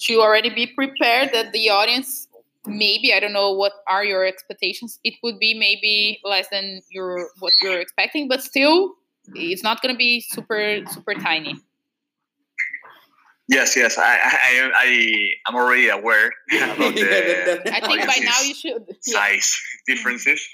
to 0.00 0.20
already 0.20 0.50
be 0.50 0.66
prepared 0.66 1.30
that 1.32 1.52
the 1.52 1.68
audience. 1.68 2.26
Maybe 2.66 3.14
I 3.14 3.20
don't 3.20 3.32
know 3.32 3.52
what 3.52 3.72
are 3.88 4.04
your 4.04 4.24
expectations. 4.24 4.98
It 5.02 5.14
would 5.22 5.38
be 5.38 5.54
maybe 5.54 6.20
less 6.24 6.48
than 6.50 6.82
your 6.90 7.30
what 7.38 7.54
you're 7.62 7.80
expecting, 7.80 8.28
but 8.28 8.42
still, 8.42 8.94
it's 9.34 9.62
not 9.62 9.80
going 9.80 9.94
to 9.94 9.98
be 9.98 10.20
super 10.20 10.80
super 10.90 11.14
tiny. 11.14 11.54
yes, 13.48 13.76
yes, 13.76 13.96
I 13.98 14.18
I 14.22 14.70
I 14.76 15.30
am 15.48 15.56
already 15.56 15.88
aware 15.88 16.30
about 16.52 16.94
the 16.94 17.62
I 17.72 17.80
think 17.80 18.06
by 18.06 18.18
now 18.20 18.40
you 18.42 18.54
audiences 18.54 18.60
should. 18.60 18.84
Yeah. 19.06 19.14
size 19.14 19.56
differences. 19.86 20.46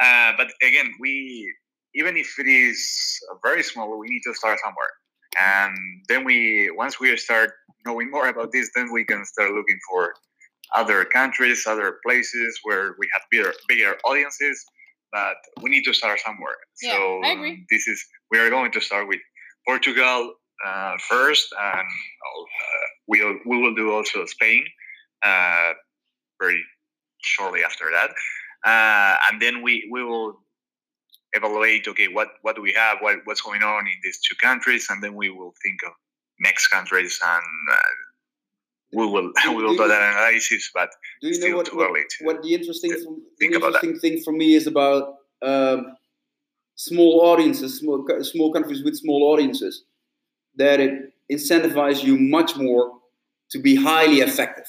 Uh, 0.00 0.32
but 0.36 0.48
again, 0.62 0.92
we 0.98 1.52
even 1.94 2.16
if 2.16 2.38
it 2.38 2.46
is 2.46 3.20
very 3.42 3.62
small, 3.62 3.98
we 3.98 4.08
need 4.08 4.22
to 4.24 4.34
start 4.34 4.58
somewhere. 4.64 4.90
And 5.40 5.76
then 6.08 6.24
we 6.24 6.70
once 6.76 6.98
we 7.00 7.16
start 7.16 7.52
knowing 7.86 8.10
more 8.10 8.28
about 8.28 8.52
this, 8.52 8.70
then 8.74 8.92
we 8.92 9.04
can 9.04 9.24
start 9.24 9.52
looking 9.52 9.78
for 9.88 10.14
other 10.74 11.04
countries, 11.04 11.66
other 11.66 11.98
places 12.04 12.58
where 12.62 12.94
we 12.98 13.08
have 13.12 13.22
bigger 13.30 13.52
bigger 13.68 13.96
audiences. 14.04 14.64
But 15.12 15.36
we 15.60 15.68
need 15.68 15.84
to 15.84 15.92
start 15.92 16.20
somewhere. 16.20 16.56
Yeah, 16.82 16.92
so 16.92 17.20
I 17.22 17.32
agree. 17.32 17.50
um, 17.50 17.66
this 17.70 17.86
is 17.86 18.02
we 18.30 18.38
are 18.38 18.48
going 18.48 18.72
to 18.72 18.80
start 18.80 19.08
with 19.08 19.20
Portugal 19.66 20.34
uh, 20.66 20.96
first, 20.98 21.52
and 21.60 21.80
uh, 21.80 22.86
we'll 23.06 23.38
we 23.46 23.58
will 23.60 23.74
do 23.74 23.92
also 23.92 24.24
Spain 24.26 24.64
uh, 25.22 25.72
very 26.40 26.62
shortly 27.22 27.62
after 27.62 27.86
that, 27.92 28.10
uh, 28.64 29.16
and 29.30 29.40
then 29.40 29.62
we 29.62 29.88
we 29.92 30.02
will 30.02 30.38
evaluate. 31.32 31.86
Okay, 31.88 32.08
what 32.08 32.28
what 32.42 32.56
do 32.56 32.62
we 32.62 32.72
have? 32.72 32.98
What 33.00 33.18
what's 33.24 33.42
going 33.42 33.62
on 33.62 33.86
in 33.86 33.98
these 34.02 34.18
two 34.26 34.36
countries, 34.36 34.86
and 34.90 35.02
then 35.02 35.14
we 35.14 35.30
will 35.30 35.52
think 35.62 35.80
of 35.86 35.92
next 36.40 36.68
countries, 36.68 37.20
and 37.22 37.44
uh, 37.72 37.76
we 38.92 39.06
will 39.06 39.32
we 39.48 39.62
will 39.62 39.76
do 39.76 39.88
that 39.88 40.12
analysis. 40.12 40.70
But 40.74 40.90
Do 41.20 41.28
you 41.28 41.50
know 41.50 41.56
what, 41.56 41.66
too 41.66 41.76
what, 41.76 41.90
early 41.90 42.02
to 42.18 42.24
what 42.24 42.42
the 42.42 42.54
interesting, 42.54 42.90
the 42.90 43.16
think 43.38 43.54
that. 43.54 43.62
interesting 43.62 43.98
thing 43.98 44.20
for 44.22 44.32
me 44.32 44.54
is 44.54 44.66
about 44.66 45.14
um, 45.42 45.96
small 46.76 47.20
audiences, 47.22 47.78
small, 47.78 48.06
small 48.22 48.52
countries 48.52 48.82
with 48.82 48.96
small 48.96 49.22
audiences, 49.32 49.84
that 50.56 50.80
it 50.80 51.12
incentivizes 51.30 52.04
you 52.04 52.18
much 52.18 52.56
more 52.56 52.92
to 53.50 53.58
be 53.58 53.74
highly 53.74 54.20
effective. 54.20 54.66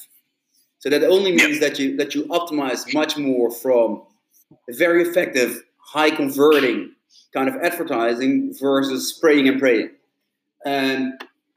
So 0.79 0.89
that 0.89 1.03
only 1.03 1.31
means 1.31 1.59
that 1.59 1.79
you 1.79 1.95
that 1.97 2.13
you 2.13 2.25
optimize 2.25 2.93
much 2.93 3.17
more 3.17 3.51
from 3.51 4.03
a 4.69 4.73
very 4.73 5.01
effective, 5.01 5.63
high 5.77 6.11
converting 6.11 6.93
kind 7.33 7.47
of 7.49 7.55
advertising 7.57 8.53
versus 8.59 9.07
spraying 9.15 9.47
and 9.47 9.59
praying. 9.59 9.89
And 10.65 11.13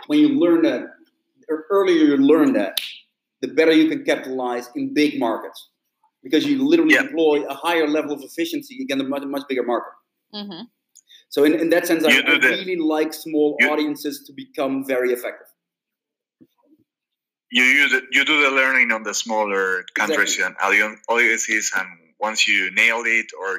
when 0.06 0.20
you 0.20 0.28
learn 0.38 0.62
that, 0.62 0.95
earlier 1.48 2.04
you 2.04 2.16
learn 2.16 2.52
that, 2.54 2.80
the 3.42 3.48
better 3.48 3.72
you 3.72 3.88
can 3.88 4.04
capitalize 4.04 4.68
in 4.74 4.94
big 4.94 5.18
markets 5.18 5.68
because 6.22 6.44
you 6.46 6.66
literally 6.66 6.94
Yeah. 6.94 7.02
employ 7.02 7.44
a 7.46 7.54
higher 7.54 7.86
level 7.86 8.12
of 8.12 8.22
efficiency 8.22 8.82
against 8.82 9.04
a 9.04 9.08
much, 9.08 9.22
much 9.24 9.42
bigger 9.48 9.62
market. 9.62 9.92
hmm 10.32 10.62
So 11.28 11.44
in, 11.44 11.54
in 11.54 11.68
that 11.70 11.86
sense, 11.86 12.04
I, 12.04 12.10
You 12.12 12.22
do 12.22 12.32
I 12.36 12.38
the- 12.38 12.48
really 12.58 12.76
like 12.76 13.12
small 13.12 13.56
you- 13.60 13.68
audiences 13.68 14.24
to 14.26 14.32
become 14.32 14.84
very 14.86 15.10
effective. 15.12 15.48
you 17.50 17.62
use 17.62 17.92
it, 17.92 18.04
you 18.10 18.24
do 18.24 18.42
the 18.42 18.50
learning 18.50 18.90
on 18.92 19.02
the 19.04 19.14
smaller 19.14 19.84
countries 19.94 20.38
and 20.38 20.54
audiences, 21.08 21.70
and 21.78 21.88
once 22.18 22.48
you 22.48 22.70
nail 22.72 23.02
it, 23.06 23.26
or 23.40 23.50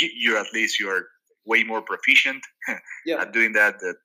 you, 0.00 0.08
you 0.24 0.30
at 0.42 0.46
least 0.52 0.78
you 0.80 0.88
are 0.94 1.02
way 1.46 1.64
more 1.64 1.82
proficient 1.82 2.42
Yeah. 3.06 3.20
at 3.22 3.32
doing 3.32 3.52
that, 3.52 3.78
that 3.80 3.96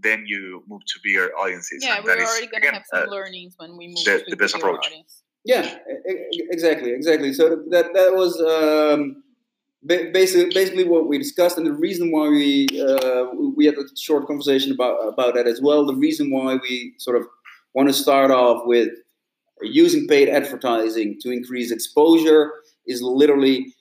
then 0.00 0.24
you 0.26 0.62
move 0.68 0.82
to 0.86 1.00
bigger 1.02 1.30
audiences. 1.36 1.82
Yeah, 1.84 1.96
and 1.96 2.04
we're 2.04 2.16
that 2.16 2.22
is, 2.22 2.28
already 2.28 2.46
gonna 2.46 2.72
have 2.72 2.84
some 2.92 3.08
uh, 3.08 3.12
learnings 3.12 3.54
when 3.56 3.76
we 3.76 3.88
move 3.88 4.04
the- 4.04 4.18
to 4.20 4.30
the 4.30 4.36
best 4.36 4.54
bigger 4.54 4.68
approach. 4.68 4.86
audience. 4.86 5.22
Yeah, 5.44 5.78
exactly, 6.50 6.90
exactly. 6.92 7.32
So 7.32 7.64
that 7.70 7.94
that 7.94 8.14
was 8.14 8.40
um, 8.42 9.22
basically 9.86 10.52
basically 10.52 10.84
what 10.84 11.08
we 11.08 11.16
discussed, 11.16 11.56
and 11.56 11.66
the 11.66 11.72
reason 11.72 12.10
why 12.10 12.28
we 12.28 12.66
uh, 12.80 13.26
we 13.56 13.64
had 13.64 13.74
a 13.76 13.84
short 13.96 14.26
conversation 14.26 14.72
about 14.72 14.96
about 15.08 15.34
that 15.34 15.46
as 15.46 15.60
well. 15.62 15.86
The 15.86 15.94
reason 15.94 16.30
why 16.30 16.56
we 16.56 16.94
sort 16.98 17.16
of 17.16 17.26
want 17.74 17.88
to 17.88 17.94
start 17.94 18.30
off 18.30 18.62
with 18.66 18.90
using 19.62 20.06
paid 20.06 20.28
advertising 20.28 21.18
to 21.20 21.30
increase 21.30 21.70
exposure 21.70 22.52
is 22.86 23.00
literally 23.02 23.74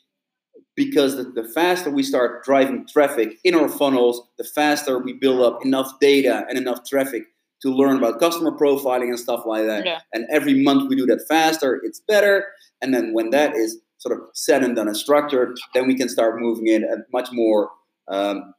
because 0.77 1.17
the, 1.17 1.23
the 1.23 1.43
faster 1.43 1.89
we 1.89 2.03
start 2.03 2.45
driving 2.45 2.87
traffic 2.87 3.39
in 3.43 3.55
our 3.55 3.67
funnels, 3.67 4.21
the 4.37 4.43
faster 4.45 4.99
we 4.99 5.11
build 5.11 5.41
up 5.41 5.65
enough 5.65 5.91
data 5.99 6.45
and 6.47 6.57
enough 6.57 6.87
traffic 6.87 7.23
to 7.63 7.73
learn 7.73 7.97
about 7.97 8.19
customer 8.19 8.51
profiling 8.51 9.09
and 9.09 9.19
stuff 9.19 9.43
like 9.45 9.65
that. 9.65 9.85
Yeah. 9.85 9.99
And 10.13 10.27
every 10.31 10.63
month 10.63 10.87
we 10.87 10.95
do 10.95 11.07
that 11.07 11.25
faster, 11.27 11.81
it's 11.83 11.99
better. 12.07 12.45
And 12.81 12.93
then 12.93 13.11
when 13.11 13.31
that 13.31 13.55
is 13.55 13.79
sort 13.97 14.15
of 14.15 14.25
said 14.35 14.63
and 14.63 14.75
done 14.75 14.87
and 14.87 14.95
structured, 14.95 15.57
then 15.73 15.87
we 15.87 15.95
can 15.95 16.07
start 16.07 16.39
moving 16.39 16.67
in 16.67 16.83
at 16.83 16.99
much 17.11 17.29
more 17.31 17.71
um, 18.07 18.53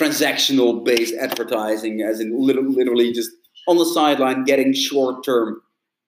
transactional 0.00 0.82
based 0.82 1.14
advertising, 1.20 2.00
as 2.00 2.18
in 2.18 2.34
literally 2.34 3.12
just 3.12 3.30
on 3.68 3.76
the 3.76 3.84
sideline 3.84 4.44
getting 4.44 4.72
short 4.72 5.22
term 5.22 5.60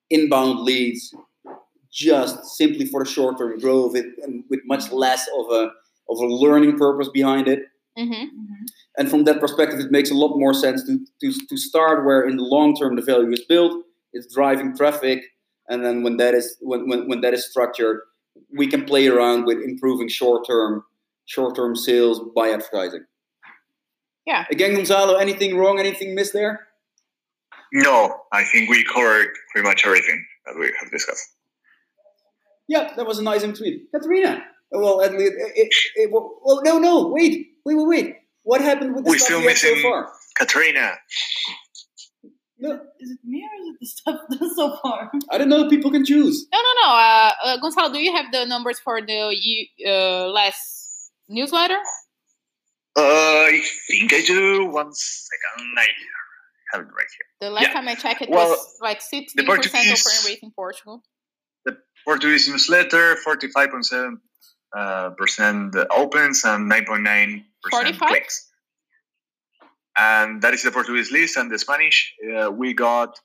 inbound 0.09 0.61
leads 0.61 1.15
just 1.95 2.45
simply 2.57 2.87
for 2.87 3.05
the 3.05 3.11
short 3.11 3.39
term 3.39 3.59
growth 3.61 3.95
it, 3.97 4.07
and 4.25 4.45
with 4.51 4.61
much 4.67 4.91
less 4.93 5.29
of 5.39 5.47
a 5.51 5.63
of 6.11 6.19
a 6.19 6.27
learning 6.27 6.77
purpose 6.77 7.09
behind 7.15 7.49
it 7.49 7.61
hmm 7.97 8.13
Mhm. 8.13 8.67
and 8.99 9.09
from 9.11 9.25
that 9.25 9.41
perspective, 9.41 9.79
it 9.81 9.91
makes 9.91 10.11
a 10.11 10.15
lot 10.15 10.37
more 10.37 10.53
sense 10.55 10.83
to, 10.87 10.99
to, 11.21 11.29
to 11.51 11.57
start 11.57 12.05
where 12.07 12.23
in 12.29 12.37
the 12.37 12.43
long 12.57 12.75
term 12.77 12.97
the 12.97 13.03
value 13.03 13.31
is 13.33 13.45
built, 13.45 13.73
it's 14.13 14.35
driving 14.35 14.77
traffic, 14.77 15.21
and 15.69 15.85
then 15.85 16.03
when 16.03 16.17
that 16.19 16.35
is 16.35 16.57
when, 16.61 16.89
when, 16.89 17.09
when 17.09 17.21
that 17.21 17.35
is 17.35 17.49
structured, 17.51 18.01
we 18.59 18.67
can 18.67 18.85
play 18.85 19.07
around 19.07 19.45
with 19.47 19.59
improving 19.59 20.09
short 20.09 20.47
term 20.47 20.83
short 21.27 21.55
term 21.57 21.77
sales 21.77 22.21
by 22.35 22.51
advertising. 22.51 23.05
Yeah. 24.27 24.45
Again, 24.51 24.75
Gonzalo, 24.75 25.15
anything 25.17 25.57
wrong? 25.57 25.79
Anything 25.79 26.15
missed 26.15 26.33
there? 26.33 26.69
no, 27.73 28.15
I 28.33 28.45
think 28.45 28.71
we 28.71 28.85
covered 28.85 29.29
pretty 29.53 29.67
much 29.69 29.85
everything 29.87 30.25
that 30.47 30.57
we 30.59 30.73
have 30.81 30.91
discussed. 30.91 31.29
Yeah, 32.68 32.92
that 32.96 33.07
was 33.07 33.18
a 33.18 33.22
nice 33.22 33.42
in 33.42 33.53
between. 33.53 33.87
Katerina. 33.94 34.42
Well, 34.70 35.03
at 35.03 35.12
least, 35.12 35.35
it, 35.37 35.53
it, 35.57 35.68
it, 35.96 36.11
well, 36.12 36.38
well, 36.42 36.62
no, 36.62 36.79
no, 36.79 37.09
wait, 37.09 37.48
wait, 37.64 37.74
wait, 37.77 37.87
wait. 37.87 38.16
What 38.42 38.61
happened 38.61 38.94
with 38.94 39.05
the 39.05 39.11
We're 39.11 39.18
stuff 39.18 39.27
still 39.29 39.40
we 39.40 39.46
had 39.48 39.57
so 39.57 39.68
missing- 39.70 39.83
far? 39.90 40.12
Katrina, 40.37 40.94
No, 42.59 42.72
Is 43.00 43.11
it 43.11 43.18
me 43.24 43.42
or 43.44 43.62
is 43.62 43.68
it 43.68 43.77
the 43.81 43.87
stuff 43.87 44.20
done 44.40 44.55
so 44.55 44.77
far? 44.83 45.11
I 45.31 45.38
don't 45.38 45.48
know. 45.48 45.68
People 45.68 45.90
can 45.90 46.05
choose. 46.05 46.46
No, 46.53 46.59
no, 46.59 46.87
no. 46.88 46.94
Uh, 46.94 47.33
uh, 47.44 47.57
Gonzalo, 47.61 47.92
do 47.92 47.98
you 48.00 48.12
have 48.16 48.33
the 48.33 48.44
numbers 48.46 48.81
for 48.81 49.00
the 49.00 49.66
uh, 49.87 50.27
last 50.29 51.11
newsletter? 51.29 51.79
uh, 52.96 53.00
I 53.00 53.61
think 53.88 54.12
I 54.12 54.22
do. 54.22 54.66
One 54.66 54.92
second, 54.92 55.74
I 55.79 55.87
have 56.72 56.81
it 56.83 56.85
right 56.87 56.90
here. 57.16 57.27
The 57.40 57.50
last 57.50 57.64
Yeah. 57.68 57.72
time 57.74 57.88
I 57.88 57.94
checked, 57.94 58.22
it 58.22 58.31
Well, 58.31 58.48
was 58.50 58.79
like 58.81 59.00
16% 59.00 59.46
Portuguese- 59.46 60.07
open 60.07 60.31
rate 60.31 60.38
in 60.42 60.50
Portugal. 60.53 61.03
Portuguese 62.05 62.49
newsletter, 62.49 63.17
45.7 63.27 64.17
uh, 64.77 65.11
percent 65.11 65.75
opens 65.97 66.45
and 66.45 66.71
9.9 66.71 67.45
percent 67.62 67.97
45? 67.97 68.09
clicks. 68.09 68.51
And 69.97 70.43
that 70.43 70.55
is 70.55 70.62
the 70.62 70.71
Portuguese 70.73 71.12
list. 71.12 71.37
And 71.37 71.51
the 71.51 71.59
Spanish, 71.59 72.12
uh, 72.37 72.51
we 72.51 72.75
got 72.75 73.19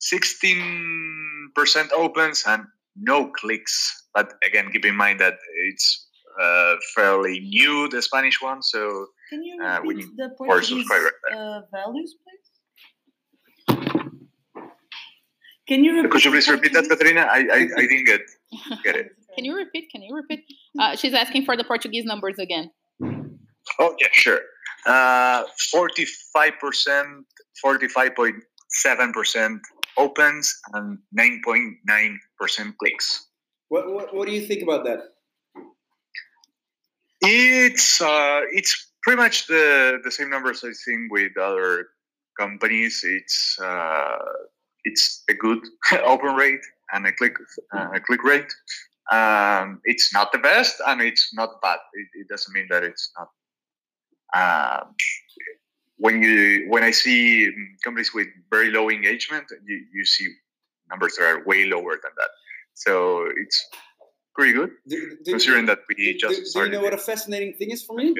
16 0.00 1.50
percent 1.54 1.90
opens 1.92 2.44
and 2.46 2.64
no 2.96 3.30
clicks. 3.30 4.04
But 4.14 4.34
again, 4.46 4.70
keep 4.72 4.84
in 4.84 4.96
mind 4.96 5.20
that 5.20 5.34
it's 5.68 6.06
uh, 6.40 6.74
fairly 6.94 7.40
new, 7.40 7.88
the 7.88 8.02
Spanish 8.02 8.40
one. 8.42 8.62
So 8.62 9.06
Can 9.30 9.42
you 9.42 9.62
Uh, 9.62 9.80
we 9.84 9.94
need 9.94 10.08
the 10.16 10.30
Portuguese 10.36 10.68
subscriber. 10.68 11.10
uh, 11.34 11.60
values, 11.72 12.14
please? 12.22 12.47
Can 15.68 15.84
you 15.84 15.96
repeat? 15.96 16.10
could 16.10 16.24
you 16.24 16.30
please 16.30 16.48
repeat 16.48 16.72
that, 16.72 16.88
Portuguese? 16.88 17.14
Katerina? 17.14 17.28
I, 17.30 17.46
I, 17.52 17.68
I 17.76 17.86
didn't 17.86 18.04
get, 18.04 18.22
get 18.84 18.96
it. 18.96 19.10
Can 19.34 19.44
you 19.44 19.54
repeat? 19.54 19.90
Can 19.92 20.02
you 20.02 20.16
repeat? 20.16 20.44
Uh, 20.80 20.96
she's 20.96 21.12
asking 21.12 21.44
for 21.44 21.56
the 21.56 21.64
Portuguese 21.64 22.06
numbers 22.06 22.38
again. 22.38 22.70
Oh, 23.78 23.94
yeah, 24.00 24.08
sure. 24.12 24.40
Uh, 24.86 25.44
45%, 25.74 27.22
45.7% 27.64 29.60
opens 29.98 30.58
and 30.72 30.98
9.9% 31.16 32.76
clicks. 32.78 33.26
What, 33.68 33.92
what, 33.92 34.14
what 34.14 34.26
do 34.26 34.32
you 34.32 34.40
think 34.40 34.62
about 34.62 34.84
that? 34.84 35.00
It's 37.20 38.00
uh, 38.00 38.42
it's 38.52 38.92
pretty 39.02 39.20
much 39.20 39.48
the, 39.48 39.98
the 40.04 40.10
same 40.10 40.30
numbers 40.30 40.62
I've 40.64 40.76
seen 40.76 41.08
with 41.10 41.36
other 41.36 41.88
companies. 42.38 43.02
It's 43.04 43.58
uh, 43.60 44.18
it's 44.84 45.22
a 45.28 45.34
good 45.34 45.60
open 46.04 46.34
rate 46.34 46.60
and 46.92 47.06
a 47.06 47.12
click 47.12 47.34
uh, 47.74 47.88
a 47.94 48.00
click 48.00 48.22
rate. 48.24 48.52
Um, 49.10 49.80
it's 49.84 50.12
not 50.12 50.32
the 50.32 50.38
best 50.38 50.76
and 50.86 51.00
it's 51.00 51.32
not 51.32 51.60
bad. 51.62 51.78
It, 51.94 52.08
it 52.20 52.28
doesn't 52.28 52.52
mean 52.54 52.66
that 52.70 52.82
it's 52.84 53.10
not. 53.18 53.28
Um, 54.36 54.94
when 55.96 56.22
you 56.22 56.66
when 56.68 56.84
I 56.84 56.90
see 56.90 57.50
companies 57.82 58.12
with 58.14 58.28
very 58.50 58.70
low 58.70 58.90
engagement, 58.90 59.44
you, 59.66 59.84
you 59.92 60.04
see 60.04 60.26
numbers 60.90 61.16
that 61.16 61.24
are 61.24 61.44
way 61.44 61.64
lower 61.64 61.92
than 61.92 62.12
that. 62.16 62.30
So 62.74 63.26
it's 63.36 63.66
pretty 64.34 64.52
good 64.52 64.70
Do, 64.86 65.16
do- 65.24 65.32
considering 65.32 65.66
that 65.66 65.80
we 65.88 65.94
do, 65.96 66.14
just 66.18 66.54
do- 66.54 66.60
do 66.60 66.66
you 66.66 66.72
know 66.72 66.80
what 66.82 66.94
a 66.94 66.98
fascinating 66.98 67.54
thing 67.54 67.70
is 67.70 67.82
for 67.82 67.96
me? 67.96 68.14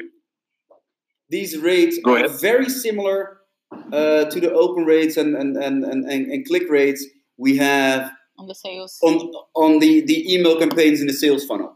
These 1.29 1.57
rates 1.59 1.99
Go 2.03 2.15
are 2.15 2.25
ahead. 2.25 2.39
very 2.41 2.69
similar 2.69 3.37
uh, 3.71 4.25
to 4.25 4.39
the 4.39 4.51
open 4.51 4.85
rates 4.85 5.17
and, 5.17 5.35
and, 5.35 5.57
and, 5.57 5.83
and, 5.83 6.05
and, 6.05 6.31
and 6.31 6.45
click 6.47 6.69
rates 6.69 7.05
we 7.37 7.57
have 7.57 8.11
on 8.37 8.47
the 8.47 8.55
sales. 8.55 8.97
on 9.03 9.15
on 9.55 9.79
the, 9.79 10.01
the 10.01 10.33
email 10.33 10.57
campaigns 10.57 11.01
in 11.01 11.07
the 11.07 11.13
sales 11.13 11.45
funnel. 11.45 11.75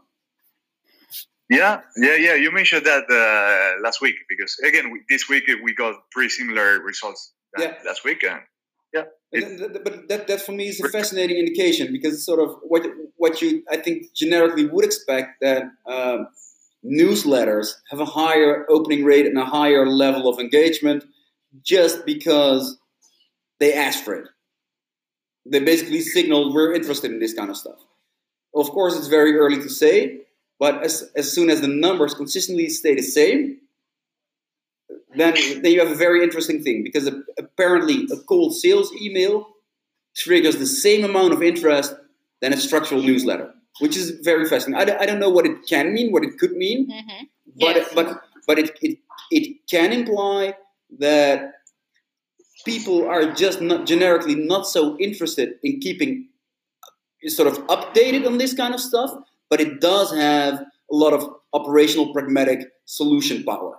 Yeah, 1.50 1.80
yeah, 1.96 2.16
yeah. 2.16 2.34
You 2.34 2.50
mentioned 2.52 2.84
that 2.86 3.04
uh, 3.10 3.82
last 3.82 4.00
week 4.00 4.14
because 4.28 4.56
again, 4.66 4.90
we, 4.90 5.02
this 5.10 5.28
week 5.28 5.44
we 5.62 5.74
got 5.74 5.94
pretty 6.10 6.30
similar 6.30 6.80
results 6.80 7.32
than 7.54 7.68
Yeah. 7.68 7.74
last 7.84 8.04
week. 8.04 8.22
And 8.22 8.40
But, 8.94 9.40
th- 9.40 9.58
th- 9.58 9.84
but 9.84 10.08
that, 10.08 10.26
that 10.28 10.40
for 10.40 10.52
me 10.52 10.68
is 10.68 10.80
a 10.80 10.88
fascinating 10.88 11.36
indication 11.36 11.92
because 11.92 12.14
it's 12.14 12.24
sort 12.24 12.40
of 12.40 12.56
what 12.62 12.82
what 13.16 13.42
you 13.42 13.62
I 13.70 13.76
think 13.76 14.14
generically 14.14 14.66
would 14.66 14.84
expect 14.84 15.40
that 15.40 15.64
um, 15.86 16.28
newsletters 16.84 17.74
have 17.90 18.00
a 18.00 18.04
higher 18.04 18.64
opening 18.70 19.04
rate 19.04 19.26
and 19.26 19.36
a 19.38 19.44
higher 19.44 19.86
level 19.86 20.28
of 20.28 20.38
engagement 20.38 21.04
just 21.62 22.04
because 22.06 22.78
they 23.60 23.74
ask 23.74 24.04
for 24.04 24.14
it. 24.14 24.28
They 25.46 25.60
basically 25.60 26.00
signal 26.00 26.54
we're 26.54 26.74
interested 26.74 27.10
in 27.10 27.18
this 27.20 27.34
kind 27.34 27.50
of 27.50 27.56
stuff. 27.56 27.78
Of 28.54 28.70
course, 28.70 28.96
it's 28.96 29.08
very 29.08 29.36
early 29.36 29.56
to 29.60 29.68
say, 29.68 30.20
but 30.58 30.82
as, 30.82 31.10
as 31.16 31.30
soon 31.32 31.50
as 31.50 31.60
the 31.60 31.68
numbers 31.68 32.14
consistently 32.14 32.68
stay 32.68 32.94
the 32.94 33.02
same, 33.02 33.58
then, 35.16 35.34
then 35.62 35.72
you 35.72 35.80
have 35.80 35.90
a 35.90 35.94
very 35.94 36.22
interesting 36.22 36.62
thing 36.62 36.82
because 36.82 37.06
a- 37.06 37.22
apparently 37.38 38.06
a 38.12 38.16
cold 38.16 38.54
sales 38.54 38.92
email 39.00 39.48
triggers 40.16 40.56
the 40.56 40.66
same 40.66 41.04
amount 41.04 41.32
of 41.32 41.42
interest 41.42 41.94
than 42.40 42.52
a 42.52 42.56
structural 42.56 43.02
newsletter, 43.02 43.52
which 43.80 43.96
is 43.96 44.10
very 44.22 44.46
fascinating. 44.46 44.80
I, 44.80 44.84
don't- 44.84 45.00
I 45.02 45.06
don't 45.06 45.20
know 45.20 45.30
what 45.30 45.46
it 45.46 45.66
can 45.68 45.92
mean, 45.92 46.10
what 46.12 46.24
it 46.24 46.38
could 46.38 46.52
mean, 46.52 46.90
hmm 46.90 47.24
but 47.56 47.76
Yes. 47.76 47.92
but 47.94 48.22
but 48.48 48.58
it, 48.58 48.76
it 48.82 48.98
it 49.30 49.66
can 49.70 49.92
imply 49.92 50.56
that 50.98 51.52
people 52.64 53.06
are 53.08 53.32
just 53.32 53.60
not 53.60 53.86
generically 53.86 54.34
not 54.34 54.66
so 54.66 54.96
interested 54.98 55.54
in 55.62 55.80
keeping 55.80 56.28
uh, 57.24 57.28
sort 57.28 57.48
of 57.48 57.58
updated 57.66 58.26
on 58.26 58.38
this 58.38 58.54
kind 58.54 58.74
of 58.74 58.80
stuff, 58.80 59.10
but 59.50 59.60
it 59.60 59.80
does 59.80 60.12
have 60.14 60.54
a 60.90 60.94
lot 60.94 61.12
of 61.12 61.28
operational 61.52 62.12
pragmatic 62.12 62.60
solution 62.84 63.44
power. 63.44 63.78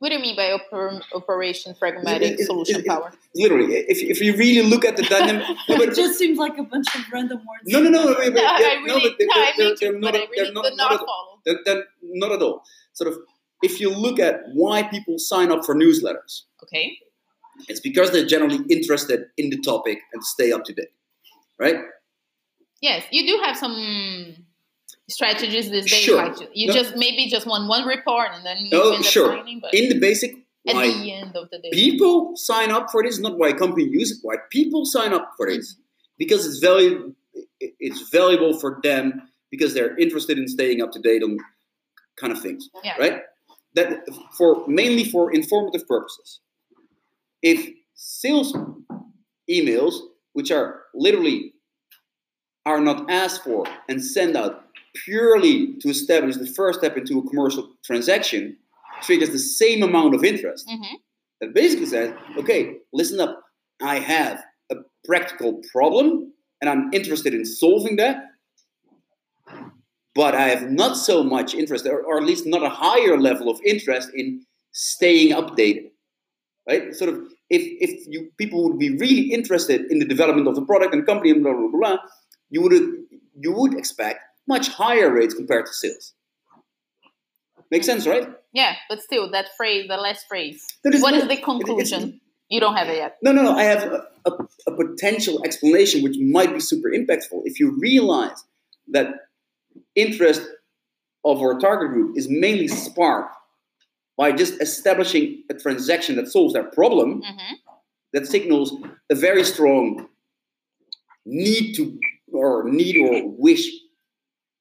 What 0.00 0.10
do 0.10 0.16
you 0.16 0.20
mean 0.20 0.36
by 0.36 0.54
oper- 0.58 1.00
operation 1.14 1.74
pragmatic 1.78 2.32
It- 2.32 2.40
it- 2.40 2.46
solution 2.46 2.76
it- 2.76 2.80
it- 2.80 2.86
power? 2.88 3.12
Literally, 3.36 3.74
if, 3.76 3.98
if 4.02 4.20
you 4.20 4.36
really 4.36 4.68
look 4.68 4.84
at 4.84 4.96
the 4.96 5.02
dynamic, 5.04 5.46
no, 5.68 5.78
but 5.78 5.88
it 5.88 5.94
just 5.96 6.18
seems 6.18 6.38
like 6.38 6.58
a 6.58 6.62
bunch 6.62 6.86
of 6.94 7.00
random 7.12 7.38
words. 7.38 7.62
no, 7.66 7.80
no, 7.80 7.88
no, 7.88 8.04
no, 8.04 8.14
but, 8.14 8.38
I 8.38 8.74
really, 8.84 8.86
no, 8.86 9.00
but 9.00 9.12
they're, 9.18 9.26
no, 9.26 9.34
I 9.34 9.52
they're, 9.56 9.74
they're 9.80 9.98
not, 9.98 10.12
they're 10.12 10.52
not, 10.52 10.64
not, 10.64 10.76
not 10.76 10.92
at, 10.92 11.00
they're, 11.46 11.58
they're 11.64 11.84
not 12.02 12.32
at 12.32 12.42
all. 12.42 12.62
Sort 12.92 13.10
of, 13.12 13.18
if 13.64 13.80
you 13.80 13.88
look 13.90 14.18
at 14.28 14.34
why 14.52 14.82
people 14.94 15.18
sign 15.18 15.48
up 15.50 15.64
for 15.64 15.74
newsletters, 15.74 16.32
Okay. 16.64 16.86
it's 17.70 17.80
because 17.80 18.10
they're 18.12 18.26
generally 18.34 18.60
interested 18.76 19.20
in 19.40 19.50
the 19.50 19.58
topic 19.70 19.98
and 20.12 20.22
stay 20.34 20.52
up 20.52 20.64
to 20.64 20.72
date, 20.72 20.92
right? 21.58 21.78
Yes, 22.80 23.04
you 23.10 23.22
do 23.26 23.34
have 23.44 23.56
some 23.56 23.76
strategies 25.08 25.70
these 25.70 25.90
days. 25.90 26.00
Sure. 26.00 26.16
Like 26.16 26.36
you 26.54 26.68
No. 26.68 26.74
just 26.74 26.96
maybe 26.96 27.28
just 27.28 27.46
want 27.46 27.68
one 27.68 27.86
report 27.86 28.28
and 28.34 28.44
then 28.46 28.56
you 28.64 28.70
No, 28.70 28.90
end 28.92 29.04
up 29.04 29.10
sure. 29.16 29.28
signing. 29.36 29.60
But 29.60 29.74
In 29.74 29.88
the 29.88 29.98
basic, 29.98 30.30
at 30.68 30.74
the 30.76 31.12
end 31.12 31.36
of 31.36 31.50
the 31.50 31.58
day, 31.58 31.70
people 31.72 32.36
sign 32.36 32.70
up 32.70 32.90
for 32.90 33.02
this, 33.02 33.18
not 33.18 33.38
why 33.38 33.48
a 33.48 33.54
company 33.54 33.84
uses 33.84 34.18
it, 34.18 34.20
why 34.26 34.36
people 34.50 34.84
sign 34.86 35.12
up 35.12 35.32
for 35.36 35.46
this, 35.50 35.66
mm-hmm. 35.72 35.82
because 36.18 36.46
it's 36.46 36.58
valuable. 36.58 37.14
It's 37.86 38.08
valuable 38.10 38.58
for 38.62 38.80
them 38.82 39.04
because 39.50 39.74
they're 39.74 39.96
interested 39.98 40.38
in 40.38 40.46
staying 40.48 40.80
up 40.82 40.90
to 40.92 41.00
date 41.00 41.22
on 41.22 41.38
kind 42.16 42.32
of 42.32 42.40
things, 42.40 42.68
Yeah. 42.84 42.96
right? 42.98 43.22
That 43.74 44.04
for 44.38 44.66
mainly 44.68 45.04
for 45.04 45.32
informative 45.34 45.86
purposes. 45.88 46.40
If 47.42 47.68
sales 47.94 48.56
emails, 49.50 49.94
which 50.32 50.50
are 50.50 50.82
literally 50.94 51.52
are 52.66 52.80
not 52.80 53.10
asked 53.10 53.44
for 53.44 53.66
and 53.88 54.02
sent 54.02 54.36
out 54.36 54.64
purely 55.04 55.74
to 55.80 55.88
establish 55.88 56.36
the 56.36 56.46
first 56.46 56.78
step 56.78 56.96
into 56.96 57.18
a 57.18 57.28
commercial 57.28 57.68
transaction, 57.84 58.56
triggers 59.02 59.30
the 59.30 59.38
same 59.38 59.82
amount 59.82 60.14
of 60.14 60.24
interest 60.24 60.66
Mhm. 60.68 60.96
that 61.40 61.52
basically 61.52 61.86
says, 61.86 62.14
okay, 62.38 62.76
listen 62.92 63.20
up, 63.20 63.42
I 63.82 63.98
have 63.98 64.42
a 64.70 64.76
practical 65.04 65.60
problem 65.72 66.32
and 66.60 66.70
I'm 66.70 66.90
interested 66.94 67.34
in 67.34 67.44
solving 67.44 67.96
that, 67.96 68.24
but 70.14 70.34
I 70.34 70.48
have 70.48 70.70
not 70.70 70.96
so 70.96 71.22
much 71.24 71.54
interest, 71.54 71.86
or, 71.86 72.00
or 72.02 72.18
at 72.18 72.24
least 72.24 72.46
not 72.46 72.62
a 72.62 72.68
higher 72.68 73.18
level 73.18 73.48
of 73.50 73.60
interest 73.64 74.10
in 74.14 74.44
staying 74.72 75.32
updated. 75.34 75.90
Right? 76.68 76.94
Sort 76.94 77.10
of, 77.12 77.16
if, 77.50 77.62
if 77.80 78.06
you 78.08 78.30
people 78.38 78.64
would 78.64 78.78
be 78.78 78.90
really 78.96 79.32
interested 79.32 79.82
in 79.90 79.98
the 79.98 80.06
development 80.06 80.48
of 80.48 80.54
the 80.54 80.62
product 80.64 80.94
and 80.94 81.04
company 81.06 81.30
and 81.30 81.42
blah 81.42 81.52
blah 81.52 81.68
blah, 81.68 81.78
blah 81.78 81.96
you 82.50 82.62
would 82.62 82.72
you 83.38 83.52
would 83.52 83.74
expect 83.74 84.20
much 84.46 84.68
higher 84.68 85.10
rates 85.12 85.34
compared 85.34 85.66
to 85.66 85.72
sales. 85.72 86.14
Makes 87.70 87.86
sense, 87.86 88.06
right? 88.06 88.28
yeah, 88.52 88.74
but 88.88 89.00
still, 89.02 89.30
that 89.32 89.46
phrase, 89.56 89.88
the 89.88 89.96
last 89.96 90.26
phrase. 90.28 90.64
Is 90.84 91.02
What 91.02 91.14
is 91.14 91.22
not- 91.24 91.28
the 91.28 91.38
it- 91.38 91.44
conclusion? 91.44 92.20
You 92.50 92.60
don't 92.60 92.76
have 92.76 92.88
it 92.88 92.96
yet. 92.98 93.16
No, 93.22 93.32
no, 93.32 93.42
no. 93.42 93.56
I 93.56 93.62
have 93.64 93.82
a, 93.84 94.06
a, 94.26 94.30
a 94.68 94.76
potential 94.76 95.42
explanation 95.44 96.02
which 96.02 96.16
might 96.20 96.52
be 96.52 96.60
super 96.60 96.90
impactful. 96.90 97.40
If 97.46 97.58
you 97.58 97.74
realize 97.80 98.44
that 98.92 99.08
interest 99.94 100.42
of 101.24 101.40
our 101.40 101.58
target 101.58 101.90
group 101.92 102.16
is 102.16 102.28
mainly 102.28 102.68
sparked 102.68 103.34
by 104.16 104.30
just 104.32 104.60
establishing 104.60 105.42
a 105.50 105.54
transaction 105.54 106.16
that 106.16 106.28
solves 106.28 106.54
their 106.54 106.64
problem, 106.64 107.22
hmm 107.22 107.54
that 108.12 108.28
signals 108.28 108.72
a 109.10 109.14
very 109.16 109.42
strong 109.42 110.06
need 111.26 111.74
to 111.74 111.98
or 112.32 112.62
need 112.70 112.96
or 112.96 113.28
wish 113.28 113.68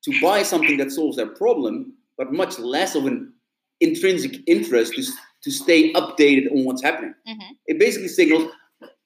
to 0.03 0.21
buy 0.21 0.43
something 0.43 0.77
that 0.77 0.91
solves 0.91 1.17
their 1.17 1.27
problem, 1.27 1.93
but 2.17 2.33
much 2.33 2.57
less 2.59 2.95
of 2.95 3.05
an 3.05 3.31
intrinsic 3.79 4.37
interest 4.47 4.93
to, 4.95 5.03
to 5.43 5.51
stay 5.51 5.93
updated 5.93 6.51
on 6.51 6.65
what's 6.65 6.81
happening. 6.81 7.13
Mhm. 7.27 7.49
It 7.67 7.79
basically 7.79 8.07
signals 8.07 8.51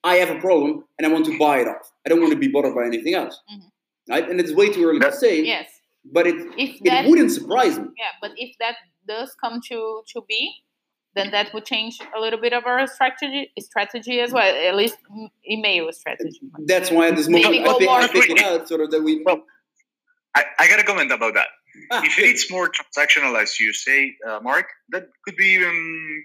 I 0.03 0.15
have 0.15 0.29
a 0.29 0.39
problem 0.39 0.85
and 0.97 1.05
I 1.05 1.11
want 1.11 1.25
to 1.25 1.37
buy 1.37 1.59
it 1.59 1.67
off. 1.67 1.91
I 2.05 2.09
don't 2.09 2.21
want 2.21 2.31
to 2.31 2.39
be 2.39 2.47
bothered 2.47 2.73
by 2.75 2.85
anything 2.85 3.13
else. 3.15 3.37
Mhm. 3.51 3.71
Right? 4.09 4.29
And 4.29 4.39
it's 4.39 4.53
way 4.53 4.69
too 4.69 4.85
early 4.85 4.99
to 5.01 5.11
say, 5.11 5.41
Yes. 5.41 5.76
But 6.11 6.27
it, 6.27 6.35
If 6.57 6.75
it 6.81 6.83
that, 6.85 7.07
wouldn't 7.07 7.31
surprise 7.31 7.77
me. 7.79 7.85
yeah, 7.97 8.13
but 8.21 8.31
if 8.37 8.55
that 8.59 8.75
does 9.07 9.35
come 9.43 9.61
to 9.69 10.01
to 10.13 10.21
be, 10.27 10.51
then 11.15 11.31
that 11.31 11.53
would 11.53 11.65
change 11.65 11.99
a 12.15 12.19
little 12.19 12.39
bit 12.39 12.53
of 12.53 12.65
our 12.65 12.85
strategy 12.87 13.51
strategy 13.59 14.19
as 14.19 14.31
well. 14.31 14.49
At 14.69 14.75
least 14.75 14.97
email 15.49 15.91
strategy. 15.91 16.39
That's 16.65 16.91
why 16.91 17.07
at 17.09 17.15
this 17.15 17.27
moment 17.27 17.51
Maybe 17.51 17.63
I 17.63 17.65
go 17.65 17.77
pick, 17.79 17.89
I 17.89 17.99
more 18.01 18.07
pick 18.09 18.29
it 18.29 18.43
out 18.43 18.67
sort 18.67 18.81
of 18.81 18.91
that 18.91 19.01
we. 19.01 19.21
Well, 19.25 19.41
I, 20.35 20.43
I 20.59 20.67
got 20.67 20.77
to 20.77 20.83
comment 20.83 21.11
about 21.11 21.33
that. 21.33 21.47
Ah, 21.91 22.01
if 22.03 22.17
it's 22.17 22.49
more 22.49 22.69
transactional, 22.77 23.39
as 23.39 23.59
you 23.59 23.71
say, 23.71 24.15
uh, 24.27 24.39
Mark, 24.41 24.65
that 24.89 25.09
could 25.23 25.35
be 25.35 25.45
even 25.57 25.75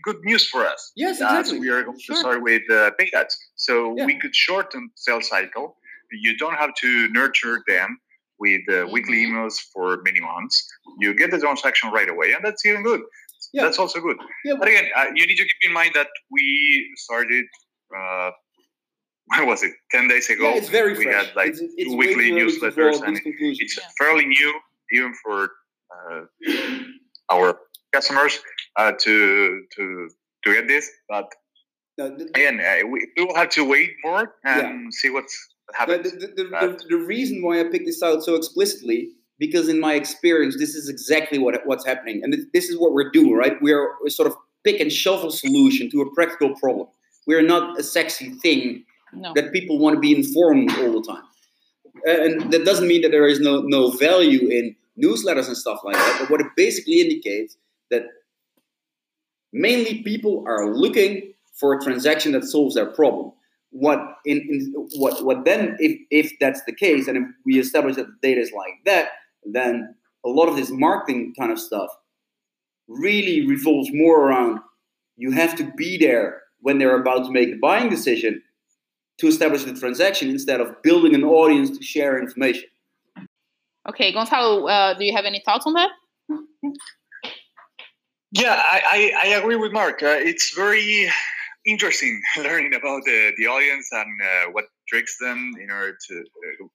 good 0.03 0.17
news 0.25 0.49
for 0.49 0.65
us. 0.67 0.93
yes, 0.97 1.21
As 1.21 1.23
exactly. 1.23 1.61
we 1.61 1.69
are 1.69 1.83
going 1.85 1.99
Sure. 2.01 2.17
to 2.17 2.21
start 2.21 2.43
with 2.43 2.63
uh, 2.71 2.91
paid 2.99 3.13
ads. 3.15 3.37
So 3.57 3.95
Yeah. 3.97 4.07
we 4.07 4.19
could 4.19 4.35
shorten 4.35 4.91
sales 4.97 5.29
cycle. 5.29 5.77
You 6.11 6.37
don't 6.39 6.55
have 6.55 6.73
to 6.83 7.09
nurture 7.09 7.63
them 7.67 7.99
with 8.45 8.63
uh, 8.77 8.79
weekly 8.95 9.19
Mhm. 9.19 9.27
emails 9.27 9.55
for 9.73 9.87
many 10.09 10.21
months. 10.33 10.55
You 11.03 11.09
get 11.21 11.29
the 11.35 11.39
transaction 11.45 11.87
right 11.99 12.11
away, 12.15 12.29
and 12.35 12.43
that's 12.47 12.63
even 12.69 12.83
good. 12.91 13.03
Yeah. 13.53 13.63
That's 13.65 13.79
also 13.83 13.99
good. 14.07 14.19
Yeah, 14.47 14.55
But 14.61 14.69
again, 14.73 14.87
uh, 14.99 15.09
you 15.19 15.25
need 15.29 15.39
to 15.43 15.47
keep 15.51 15.63
in 15.69 15.73
mind 15.81 15.93
that 16.01 16.11
we 16.35 16.45
started. 17.07 17.45
Uh, 17.99 18.31
when 19.33 19.47
was 19.53 19.61
it? 19.69 19.73
Ten 19.95 20.05
days 20.13 20.27
ago. 20.35 20.45
yeah, 20.51 20.59
it's 20.61 20.73
very 20.81 20.93
we 20.99 21.05
fresh. 21.05 21.19
had 21.27 21.29
like 21.41 21.49
it's, 21.53 21.61
it's 21.81 21.91
two 21.91 21.97
weekly 22.03 22.29
too 22.31 22.37
early 22.37 22.53
to 22.59 22.71
draw 22.71 22.91
newsletters, 22.91 22.99
and 23.07 23.15
it's 23.63 23.77
Yeah. 23.79 23.89
fairly 24.01 24.27
new 24.37 24.51
even 24.97 25.13
for 25.23 25.39
uh, 25.95 26.23
our 27.35 27.49
customers 27.97 28.35
uh, 28.81 28.93
to 29.05 29.15
to 29.75 29.83
to 30.45 30.49
get 30.57 30.65
this. 30.75 30.85
But 31.15 31.29
No, 31.99 32.05
the- 32.19 32.29
again, 32.39 32.57
uh, 32.69 32.87
we, 32.93 32.99
we 33.17 33.21
will 33.27 33.39
have 33.43 33.51
to 33.59 33.63
wait 33.75 33.91
more 34.09 34.25
and 34.53 34.93
see 34.99 35.11
what's 35.17 35.37
But 35.87 36.03
the, 36.03 36.11
the, 36.11 36.27
the, 36.27 36.45
the, 36.45 36.85
the 36.91 36.97
reason 36.97 37.43
why 37.43 37.61
I 37.61 37.65
picked 37.65 37.87
this 37.87 38.03
out 38.03 38.23
so 38.23 38.35
explicitly, 38.35 39.11
because 39.39 39.69
in 39.69 39.81
my 39.81 39.95
experience, 39.95 40.57
this 40.59 40.75
is 40.75 40.89
exactly 40.89 41.39
what 41.39 41.55
what's 41.67 41.87
happening, 41.87 42.23
and 42.23 42.33
this, 42.33 42.45
this 42.53 42.69
is 42.69 42.79
what 42.79 42.93
we're 42.93 43.11
doing, 43.11 43.35
right? 43.35 43.61
We're, 43.61 43.89
we're 44.03 44.11
sort 44.11 44.29
of 44.29 44.37
pick 44.65 44.81
and 44.81 44.93
shovel 44.93 45.31
solution 45.31 45.91
to 45.91 46.03
a 46.03 46.15
practical 46.15 46.55
problem. 46.57 46.87
We're 47.27 47.43
not 47.43 47.79
a 47.79 47.83
sexy 47.83 48.31
thing 48.31 48.85
No. 49.13 49.33
that 49.35 49.53
people 49.53 49.79
want 49.79 49.95
to 49.97 50.01
be 50.01 50.15
informed 50.17 50.71
all 50.79 50.93
the 51.01 51.07
time, 51.07 51.25
and 52.05 52.53
that 52.53 52.65
doesn't 52.65 52.87
mean 52.89 53.03
that 53.03 53.11
there 53.11 53.27
is 53.27 53.41
no 53.41 53.63
no 53.63 53.91
value 53.91 54.49
in 54.49 54.75
newsletters 55.03 55.47
and 55.49 55.57
stuff 55.57 55.81
like 55.85 55.97
that. 55.97 56.17
But 56.21 56.31
what 56.31 56.41
it 56.41 56.49
basically 56.57 57.01
indicates 57.01 57.57
that 57.91 58.05
mainly 59.53 60.03
people 60.03 60.45
are 60.47 60.75
looking 60.75 61.33
for 61.55 61.75
a 61.75 61.81
transaction 61.83 62.33
that 62.33 62.45
solves 62.45 62.75
their 62.75 62.87
problem 62.87 63.33
what 63.73 64.17
in, 64.25 64.39
in 64.39 64.73
what 64.97 65.25
what 65.25 65.45
then 65.45 65.77
if 65.79 65.99
if 66.11 66.33
that's 66.41 66.63
the 66.65 66.75
case 66.75 67.09
and 67.09 67.17
if 67.17 67.25
we 67.45 67.59
establish 67.59 67.97
that 67.97 68.07
the 68.07 68.17
data 68.23 68.41
is 68.41 68.53
like 68.53 68.75
that 68.85 69.09
then 69.45 69.95
a 70.25 70.29
lot 70.29 70.47
of 70.47 70.57
this 70.57 70.71
marketing 70.71 71.35
kind 71.39 71.51
of 71.51 71.59
stuff 71.59 71.91
really 72.87 73.47
revolves 73.47 73.91
more 73.93 74.29
around 74.29 74.61
you 75.17 75.31
have 75.31 75.57
to 75.57 75.71
be 75.77 75.97
there 75.99 76.43
when 76.61 76.79
they're 76.79 77.01
about 77.01 77.25
to 77.25 77.33
make 77.33 77.51
the 77.51 77.59
buying 77.59 77.89
decision 77.89 78.43
to 79.19 79.27
establish 79.27 79.65
the 79.65 79.73
transaction 79.73 80.29
instead 80.29 80.61
of 80.61 80.81
building 80.83 81.15
an 81.15 81.25
audience 81.25 81.77
to 81.77 81.83
share 81.83 82.21
information 82.21 82.69
Okay, 83.89 84.13
Gonzalo, 84.13 84.67
uh, 84.69 84.95
do 84.95 85.05
you 85.05 85.15
have 85.15 85.25
any 85.25 85.43
thoughts 85.45 85.67
on 85.67 85.75
that? 85.75 85.91
Yeah, 88.31 88.55
I, 88.59 89.13
I, 89.23 89.29
I 89.29 89.35
agree 89.35 89.57
with 89.57 89.73
Mark. 89.73 90.03
Uh, 90.03 90.17
it's 90.19 90.55
very 90.55 91.11
interesting 91.67 92.21
learning 92.39 92.75
about 92.75 93.05
the, 93.05 93.33
the 93.37 93.47
audience 93.47 93.89
and 93.93 94.21
uh, 94.21 94.51
what 94.53 94.67
tricks 94.89 95.17
them 95.19 95.53
in 95.61 95.71
order 95.71 95.97
to 96.09 96.19
uh, 96.19 96.67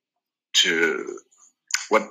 to 0.63 1.19
what 1.89 2.03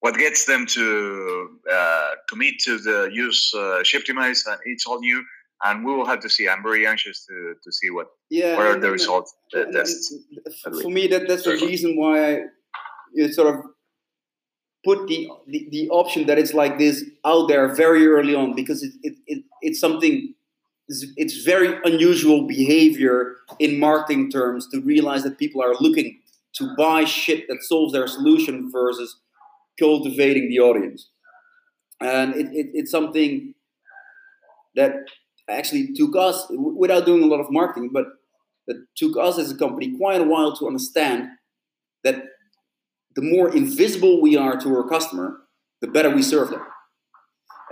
what 0.00 0.16
gets 0.16 0.44
them 0.44 0.64
to 0.66 1.58
uh, 1.70 2.10
commit 2.28 2.54
to 2.60 2.78
the 2.78 3.10
use 3.12 3.52
uh, 3.54 3.82
Shiptimize, 3.82 4.46
and 4.46 4.58
it's 4.64 4.86
all 4.86 5.00
new. 5.00 5.24
And 5.64 5.84
we 5.84 5.92
will 5.92 6.06
have 6.06 6.20
to 6.20 6.30
see. 6.30 6.48
I'm 6.48 6.62
very 6.62 6.86
anxious 6.86 7.26
to, 7.26 7.54
to 7.64 7.72
see 7.72 7.90
what 7.90 8.06
yeah 8.30 8.56
what 8.56 8.66
are 8.66 8.78
the 8.78 8.92
results 8.92 9.34
of 9.54 9.72
the 9.72 9.78
tests. 9.78 10.14
for 10.82 10.88
me 10.88 11.08
that 11.08 11.26
that's 11.26 11.42
the 11.42 11.54
reason 11.54 11.96
why 11.96 12.34
I 12.36 12.40
you 13.12 13.32
sort 13.32 13.54
of 13.54 13.64
put 14.84 15.08
the, 15.08 15.28
the 15.48 15.68
the 15.72 15.88
option 15.90 16.26
that 16.26 16.38
it's 16.38 16.54
like 16.54 16.78
this 16.78 17.04
out 17.24 17.48
there 17.48 17.74
very 17.74 18.06
early 18.06 18.36
on 18.36 18.54
because 18.54 18.84
it, 18.84 18.92
it, 19.02 19.14
it 19.26 19.44
it's 19.62 19.80
something 19.80 20.32
it's, 20.88 21.44
very 21.44 21.78
unusual 21.84 22.46
behavior 22.46 23.36
in 23.58 23.78
marketing 23.78 24.30
terms 24.30 24.66
to 24.68 24.80
realize 24.80 25.22
that 25.22 25.38
people 25.38 25.62
are 25.62 25.74
looking 25.80 26.20
to 26.54 26.74
buy 26.76 27.04
shit 27.04 27.46
that 27.48 27.62
solves 27.62 27.92
their 27.92 28.06
solution 28.06 28.70
versus 28.72 29.20
cultivating 29.78 30.48
the 30.48 30.58
audience 30.58 31.10
and 32.00 32.34
it, 32.34 32.46
it, 32.52 32.66
it's 32.74 32.90
something 32.90 33.54
that 34.74 34.92
actually 35.48 35.92
took 35.94 36.16
us 36.16 36.46
without 36.50 37.04
doing 37.04 37.22
a 37.22 37.26
lot 37.26 37.40
of 37.40 37.46
marketing 37.50 37.90
but 37.92 38.06
that 38.66 38.76
took 38.96 39.16
us 39.16 39.38
as 39.38 39.50
a 39.50 39.56
company 39.56 39.96
quite 39.96 40.20
a 40.20 40.24
while 40.24 40.54
to 40.54 40.66
understand 40.66 41.28
that 42.04 42.22
the 43.16 43.22
more 43.22 43.52
invisible 43.52 44.22
we 44.22 44.36
are 44.36 44.56
to 44.60 44.68
our 44.76 44.88
customer, 44.88 45.38
the 45.80 45.88
better 45.88 46.10
we 46.10 46.22
serve 46.22 46.50
them. 46.50 46.62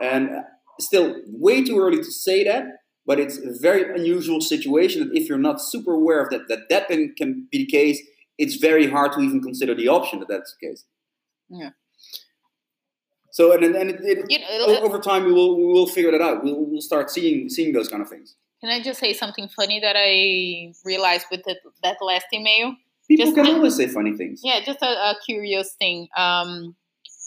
And 0.03 0.31
uh, 0.31 0.41
still, 0.81 1.15
way 1.29 1.63
too 1.63 1.79
early 1.79 1.99
to 1.99 2.11
say 2.11 2.43
that, 2.45 2.65
but 3.07 3.21
it's 3.21 3.39
a 3.39 3.53
very 3.61 3.95
unusual 3.99 4.41
situation 4.41 5.09
that 5.09 5.17
if 5.17 5.29
you're 5.29 5.39
not 5.39 5.61
super 5.61 5.93
aware 5.93 6.21
of 6.21 6.31
that, 6.31 6.49
that 6.49 6.69
that 6.71 6.89
can, 6.89 7.15
can 7.17 7.47
be 7.51 7.59
the 7.59 7.67
case, 7.67 8.01
it's 8.39 8.57
very 8.57 8.89
hard 8.89 9.13
to 9.13 9.21
even 9.21 9.41
consider 9.41 9.75
the 9.75 9.89
option 9.89 10.19
that 10.21 10.29
that's 10.29 10.55
the 10.61 10.69
case. 10.69 10.85
Yeah. 11.49 11.71
So 13.31 13.53
and 13.53 13.63
and 13.65 13.91
it, 13.91 14.01
it, 14.03 14.31
You 14.31 14.39
know, 14.41 14.81
over 14.81 14.99
time 14.99 15.25
we 15.25 15.33
will 15.33 15.57
we 15.57 15.67
will 15.67 15.87
figure 15.87 16.11
that 16.11 16.23
out. 16.23 16.43
We'll, 16.43 16.65
we'll 16.65 16.81
start 16.81 17.11
seeing 17.11 17.49
seeing 17.49 17.73
those 17.73 17.89
kind 17.89 18.03
of 18.03 18.09
things. 18.09 18.35
Can 18.63 18.71
I 18.71 18.83
just 18.83 18.99
say 18.99 19.13
something 19.13 19.49
funny 19.49 19.79
that 19.81 19.97
I 19.99 20.73
realized 20.85 21.27
with 21.31 21.43
the, 21.45 21.57
that 21.83 21.99
last 22.01 22.27
email? 22.33 22.75
People 23.07 23.27
Just- 23.27 23.37
can 23.37 23.47
always 23.47 23.77
say 23.77 23.87
funny 23.87 24.17
things. 24.17 24.41
Yeah, 24.43 24.61
just 24.65 24.83
a, 24.83 24.87
a 24.87 25.15
curious 25.25 25.75
thing. 25.79 26.09
Um, 26.17 26.75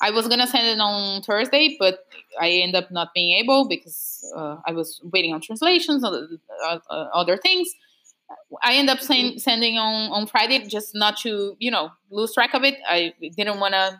I 0.01 0.11
was 0.11 0.27
gonna 0.27 0.47
send 0.47 0.67
it 0.67 0.79
on 0.79 1.21
Thursday, 1.23 1.75
but 1.79 2.05
I 2.39 2.49
end 2.49 2.75
up 2.75 2.89
not 2.91 3.13
being 3.13 3.37
able 3.37 3.67
because 3.67 4.25
uh, 4.35 4.57
I 4.65 4.71
was 4.71 5.01
waiting 5.11 5.33
on 5.33 5.41
translations, 5.41 6.03
uh, 6.03 6.27
uh, 6.65 6.93
other 7.13 7.37
things. 7.37 7.69
I 8.63 8.75
end 8.75 8.89
up 8.89 8.99
send, 8.99 9.41
sending 9.41 9.77
on 9.77 10.11
on 10.11 10.27
Friday, 10.27 10.65
just 10.67 10.95
not 10.95 11.17
to 11.21 11.55
you 11.59 11.71
know 11.71 11.91
lose 12.11 12.33
track 12.33 12.53
of 12.53 12.63
it. 12.63 12.75
I 12.87 13.13
didn't 13.35 13.59
want 13.59 13.73
to 13.73 13.99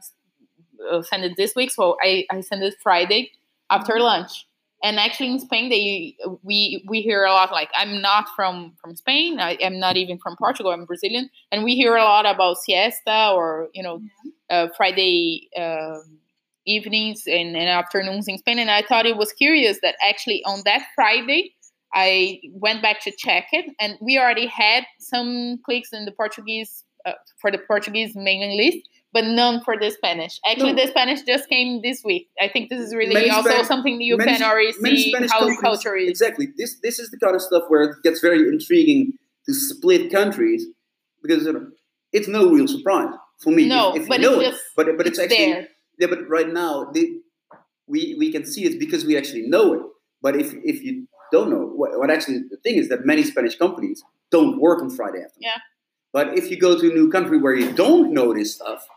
uh, 0.91 1.01
send 1.01 1.23
it 1.23 1.35
this 1.37 1.55
week, 1.55 1.71
so 1.71 1.97
I 2.01 2.25
I 2.29 2.41
sent 2.41 2.63
it 2.63 2.75
Friday 2.81 3.31
after 3.69 3.99
lunch. 3.99 4.45
And 4.81 4.97
actually, 4.97 5.31
in 5.31 5.39
Spain, 5.39 5.69
they 5.69 6.15
we 6.41 6.85
we 6.87 7.01
hear 7.01 7.25
a 7.25 7.31
lot. 7.31 7.51
Like 7.51 7.69
I'm 7.75 8.01
not 8.01 8.27
from 8.35 8.73
from 8.81 8.95
Spain. 8.95 9.39
I 9.39 9.53
am 9.55 9.79
not 9.79 9.97
even 9.97 10.17
from 10.17 10.37
Portugal. 10.37 10.71
I'm 10.71 10.85
Brazilian, 10.85 11.29
and 11.51 11.65
we 11.65 11.75
hear 11.75 11.97
a 11.97 12.03
lot 12.03 12.25
about 12.25 12.57
siesta 12.59 13.31
or 13.33 13.67
you 13.73 13.83
know 13.83 14.01
uh, 14.49 14.67
Friday 14.77 15.49
um 15.57 16.19
evenings 16.65 17.23
and, 17.25 17.55
and 17.57 17.67
afternoons 17.67 18.27
in 18.27 18.37
Spain. 18.37 18.59
And 18.59 18.69
I 18.69 18.83
thought 18.83 19.05
it 19.07 19.17
was 19.17 19.31
curious 19.33 19.79
that 19.81 19.95
actually 20.07 20.43
on 20.45 20.61
that 20.65 20.83
Friday, 20.93 21.55
I 21.93 22.39
went 22.53 22.83
back 22.83 23.01
to 23.05 23.11
check 23.17 23.45
it, 23.51 23.65
and 23.79 23.97
we 24.01 24.19
already 24.19 24.45
had 24.45 24.83
some 24.99 25.57
clicks 25.65 25.91
in 25.93 26.05
the 26.05 26.11
Portuguese 26.11 26.83
uh, 27.07 27.13
for 27.41 27.49
the 27.49 27.57
Portuguese 27.57 28.11
mailing 28.15 28.55
list, 28.57 28.87
but 29.13 29.23
none 29.23 29.63
for 29.63 29.77
the 29.79 29.89
Spanish. 29.89 30.39
Actually, 30.45 30.73
No. 30.73 30.83
the 30.83 30.87
Spanish 30.91 31.21
just 31.23 31.49
came 31.49 31.81
this 31.81 32.03
week. 32.03 32.27
I 32.39 32.47
think 32.49 32.69
this 32.69 32.81
is 32.81 32.93
really 32.93 33.13
Many 33.15 33.31
also 33.31 33.49
Span- 33.49 33.65
something 33.65 33.99
you 34.01 34.17
many- 34.17 34.33
can 34.37 34.43
already 34.43 34.73
see 34.73 35.09
Spanish 35.09 35.31
how 35.31 35.39
companies- 35.39 35.61
culture 35.61 35.95
is. 35.95 36.09
Exactly. 36.09 36.49
This 36.57 36.77
this 36.83 36.99
is 36.99 37.09
the 37.09 37.17
kind 37.17 37.35
of 37.35 37.41
stuff 37.41 37.63
where 37.69 37.81
it 37.83 37.95
gets 38.03 38.19
very 38.19 38.41
intriguing 38.47 39.13
to 39.47 39.53
split 39.55 40.11
countries 40.11 40.67
because 41.23 41.47
it's 42.11 42.27
no 42.27 42.51
real 42.51 42.67
surprise 42.67 43.13
for 43.39 43.51
me. 43.51 43.67
No, 43.67 43.95
if, 43.95 44.03
if 44.03 44.07
but 44.09 44.19
you 44.19 44.25
know 44.29 44.39
it's 44.39 44.47
it. 44.49 44.51
just 44.51 44.63
But 44.75 44.85
but 44.97 45.07
it's, 45.07 45.19
it's 45.19 45.31
actually 45.31 45.51
there. 45.53 45.67
yeah. 45.99 46.07
But 46.07 46.27
right 46.29 46.47
now 46.51 46.89
the, 46.91 47.19
we 47.87 48.15
we 48.19 48.31
can 48.31 48.45
see 48.45 48.65
it 48.65 48.79
because 48.79 49.05
we 49.05 49.17
actually 49.17 49.43
know 49.47 49.73
it. 49.73 49.81
But 50.21 50.35
if 50.35 50.53
if 50.63 50.83
you 50.83 51.07
don't 51.31 51.49
know 51.49 51.65
what, 51.79 51.97
what 51.99 52.09
actually 52.11 52.39
the 52.49 52.57
thing 52.57 52.75
is 52.75 52.89
that 52.89 53.05
many 53.05 53.23
Spanish 53.23 53.55
companies 53.57 54.03
don't 54.31 54.59
work 54.59 54.81
on 54.81 54.89
Friday 54.89 55.19
afternoon. 55.25 55.41
Yeah. 55.51 55.57
But 56.11 56.37
if 56.37 56.49
you 56.49 56.57
go 56.59 56.79
to 56.79 56.91
a 56.91 56.93
new 56.93 57.09
country 57.11 57.37
where 57.37 57.53
you 57.53 57.71
don't 57.71 58.13
know 58.13 58.33
this 58.33 58.55
stuff, 58.55 58.87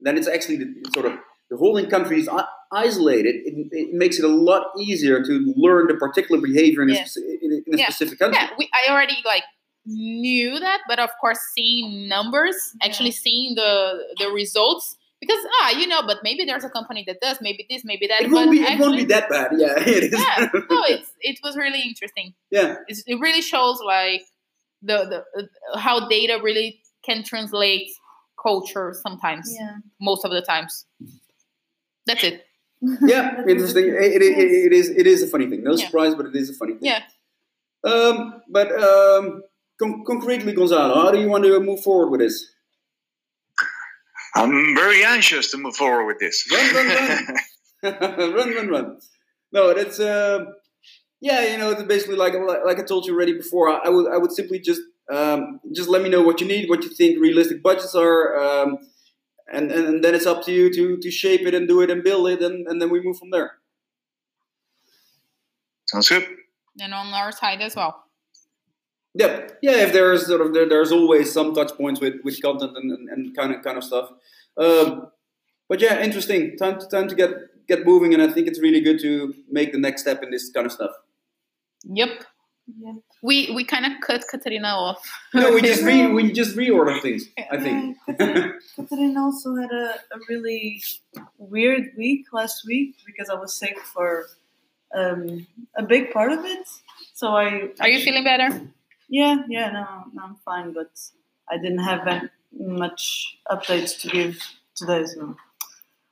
then 0.00 0.16
it's 0.18 0.26
actually 0.28 0.56
the, 0.56 0.74
it's 0.78 0.92
sort 0.92 1.06
of 1.06 1.12
the 1.50 1.56
whole 1.56 1.80
country 1.86 2.18
is 2.20 2.28
isolated. 2.72 3.34
It, 3.44 3.68
it 3.70 3.94
makes 3.94 4.18
it 4.18 4.24
a 4.24 4.28
lot 4.28 4.62
easier 4.78 5.22
to 5.22 5.54
learn 5.56 5.86
the 5.86 5.94
particular 5.94 6.40
behavior 6.40 6.82
in 6.82 6.90
a, 6.90 6.94
Yeah. 6.94 7.02
speci- 7.04 7.38
in 7.42 7.52
a, 7.52 7.56
in 7.66 7.74
a 7.74 7.78
Yeah. 7.78 7.84
specific 7.90 8.18
country. 8.18 8.38
yeah 8.42 8.50
we, 8.58 8.68
i 8.74 8.90
already 8.90 9.18
like 9.24 9.44
knew 9.84 10.58
that 10.60 10.80
but 10.88 10.98
of 11.00 11.10
course 11.20 11.38
seeing 11.54 12.08
numbers 12.08 12.56
actually 12.82 13.10
seeing 13.10 13.54
the 13.56 13.98
the 14.18 14.28
results 14.30 14.96
because 15.20 15.38
ah 15.60 15.70
you 15.70 15.86
know 15.86 16.02
but 16.06 16.18
maybe 16.22 16.44
there's 16.44 16.62
a 16.64 16.70
company 16.70 17.02
that 17.06 17.20
does 17.20 17.38
maybe 17.40 17.66
this 17.68 17.82
maybe 17.84 18.06
that 18.06 18.22
It 18.22 18.30
won't 18.30 18.50
be. 18.50 18.60
It 18.60 18.68
actually, 18.70 18.80
won't 18.80 18.96
be 18.96 19.04
that 19.06 19.28
bad. 19.28 19.50
Yeah, 19.56 19.74
it 19.78 20.04
is. 20.04 20.12
yeah 20.12 20.48
no 20.70 20.82
it's 20.84 21.10
it 21.20 21.38
was 21.42 21.56
really 21.56 21.80
interesting 21.80 22.34
yeah. 22.50 22.76
it's, 22.86 23.02
it 23.06 23.16
really 23.16 23.42
shows 23.42 23.80
like 23.84 24.22
the 24.82 25.24
the 25.34 25.78
how 25.80 26.08
data 26.08 26.38
really 26.42 26.80
can 27.04 27.24
translate 27.24 27.88
culture 28.40 28.94
sometimes 29.02 29.52
Yeah. 29.58 29.76
most 30.00 30.24
of 30.24 30.30
the 30.30 30.42
times 30.42 30.86
that's 32.06 32.22
it 32.24 32.46
yeah, 33.02 33.40
interesting. 33.48 33.84
It, 33.84 33.94
it, 33.94 34.22
it, 34.22 34.38
it 34.66 34.72
is. 34.72 34.90
It 34.90 35.06
is 35.06 35.22
a 35.22 35.28
funny 35.28 35.46
thing. 35.48 35.62
No 35.62 35.70
Yeah. 35.76 35.86
surprise, 35.86 36.16
but 36.16 36.26
it 36.26 36.34
is 36.34 36.50
a 36.50 36.52
funny 36.54 36.72
thing. 36.72 36.90
yeah 36.90 37.02
Um, 37.84 38.42
but 38.48 38.72
um, 38.72 39.42
con- 39.82 40.04
concretely, 40.04 40.52
Gonzalo, 40.52 40.94
how 40.94 41.10
do 41.10 41.20
you 41.20 41.28
want 41.28 41.44
to 41.44 41.60
move 41.60 41.82
forward 41.82 42.10
with 42.10 42.20
this? 42.20 42.50
I'm 44.34 44.74
very 44.74 45.04
anxious 45.04 45.50
to 45.50 45.58
move 45.58 45.76
forward 45.76 46.06
with 46.06 46.18
this. 46.18 46.46
Run, 46.50 46.74
run, 46.74 46.88
run. 46.88 47.36
run, 48.34 48.54
run, 48.54 48.68
run. 48.68 48.98
No, 49.52 49.74
that's 49.74 50.00
um, 50.00 50.48
yeah. 51.20 51.42
You 51.50 51.58
know, 51.58 51.70
it's 51.70 51.82
basically 51.82 52.16
like 52.16 52.34
like 52.64 52.78
I 52.78 52.82
told 52.82 53.06
you 53.06 53.14
already 53.14 53.34
before. 53.34 53.68
I, 53.68 53.86
I 53.86 53.88
would 53.90 54.12
I 54.12 54.16
would 54.16 54.32
simply 54.32 54.58
just 54.60 54.80
um, 55.10 55.60
just 55.74 55.88
let 55.88 56.02
me 56.02 56.08
know 56.08 56.22
what 56.22 56.40
you 56.40 56.46
need, 56.46 56.70
what 56.70 56.82
you 56.82 56.90
think 56.90 57.20
realistic 57.20 57.62
budgets 57.62 57.94
are, 57.94 58.38
um, 58.38 58.78
and, 59.52 59.70
and 59.70 59.86
and 59.86 60.04
then 60.04 60.14
it's 60.14 60.26
up 60.26 60.44
to 60.44 60.52
you 60.52 60.72
to 60.72 60.96
to 60.96 61.10
shape 61.10 61.42
it 61.42 61.54
and 61.54 61.68
do 61.68 61.82
it 61.82 61.90
and 61.90 62.02
build 62.02 62.28
it, 62.28 62.40
and, 62.40 62.66
and 62.68 62.80
then 62.80 62.88
we 62.88 63.02
move 63.02 63.18
from 63.18 63.30
there. 63.30 63.58
Sounds 65.86 66.08
good. 66.08 66.26
and 66.80 66.94
on 66.94 67.12
our 67.12 67.32
side 67.32 67.60
as 67.60 67.76
well 67.76 68.02
Yeah, 69.14 69.48
yeah. 69.60 69.76
If 69.84 69.92
there's 69.92 70.26
sort 70.26 70.40
of 70.40 70.54
there, 70.54 70.68
there's 70.68 70.92
always 70.92 71.32
some 71.32 71.54
touch 71.54 71.72
points 71.76 72.00
with, 72.00 72.14
with 72.24 72.40
content 72.40 72.76
and, 72.76 72.90
and, 72.90 73.08
and 73.10 73.36
kind 73.36 73.54
of 73.54 73.62
kind 73.62 73.76
of 73.76 73.84
stuff. 73.84 74.10
Um, 74.56 75.08
but 75.68 75.80
yeah, 75.80 76.02
interesting. 76.02 76.56
Time 76.56 76.78
to 76.80 76.86
time 76.88 77.08
to 77.08 77.14
get 77.14 77.30
get 77.68 77.84
moving, 77.86 78.14
and 78.14 78.22
I 78.22 78.28
think 78.28 78.46
it's 78.46 78.60
really 78.60 78.80
good 78.80 78.98
to 79.00 79.34
make 79.50 79.72
the 79.72 79.78
next 79.78 80.02
step 80.02 80.22
in 80.22 80.30
this 80.30 80.50
kind 80.50 80.66
of 80.66 80.72
stuff. 80.72 80.92
yep 81.84 82.24
Yeah. 82.80 82.92
we 83.22 83.50
we 83.56 83.64
kind 83.64 83.84
of 83.86 83.92
cut 84.06 84.22
Katarina 84.30 84.68
off 84.68 85.02
No, 85.34 85.52
we 85.52 85.60
just 85.60 85.82
re 85.82 86.06
we 86.16 86.32
just 86.32 86.56
reorder 86.56 87.00
things. 87.02 87.24
I 87.50 87.58
think. 87.58 87.96
Yeah, 88.08 88.14
Katarina, 88.14 88.52
Katarina 88.76 89.20
also 89.20 89.54
had 89.56 89.70
a, 89.70 89.86
a 90.16 90.18
really 90.28 90.82
weird 91.38 91.84
week 91.96 92.26
last 92.32 92.64
week 92.66 92.94
because 93.04 93.28
I 93.28 93.34
was 93.34 93.52
sick 93.54 93.76
for 93.94 94.26
um, 94.94 95.46
a 95.76 95.82
big 95.82 96.12
part 96.12 96.32
of 96.32 96.44
it. 96.44 96.66
So 97.14 97.28
I 97.36 97.70
are 97.80 97.88
you 97.88 98.00
feeling 98.04 98.24
better 98.24 98.48
Yeah, 99.12 99.42
yeah, 99.46 99.70
no, 99.70 100.04
no, 100.14 100.22
I'm 100.24 100.36
fine, 100.42 100.72
but 100.72 100.90
I 101.50 101.58
didn't 101.58 101.84
have 101.90 102.06
that 102.06 102.30
much 102.50 103.36
updates 103.50 104.00
to 104.00 104.08
give 104.08 104.38
today. 104.74 105.04
So 105.04 105.36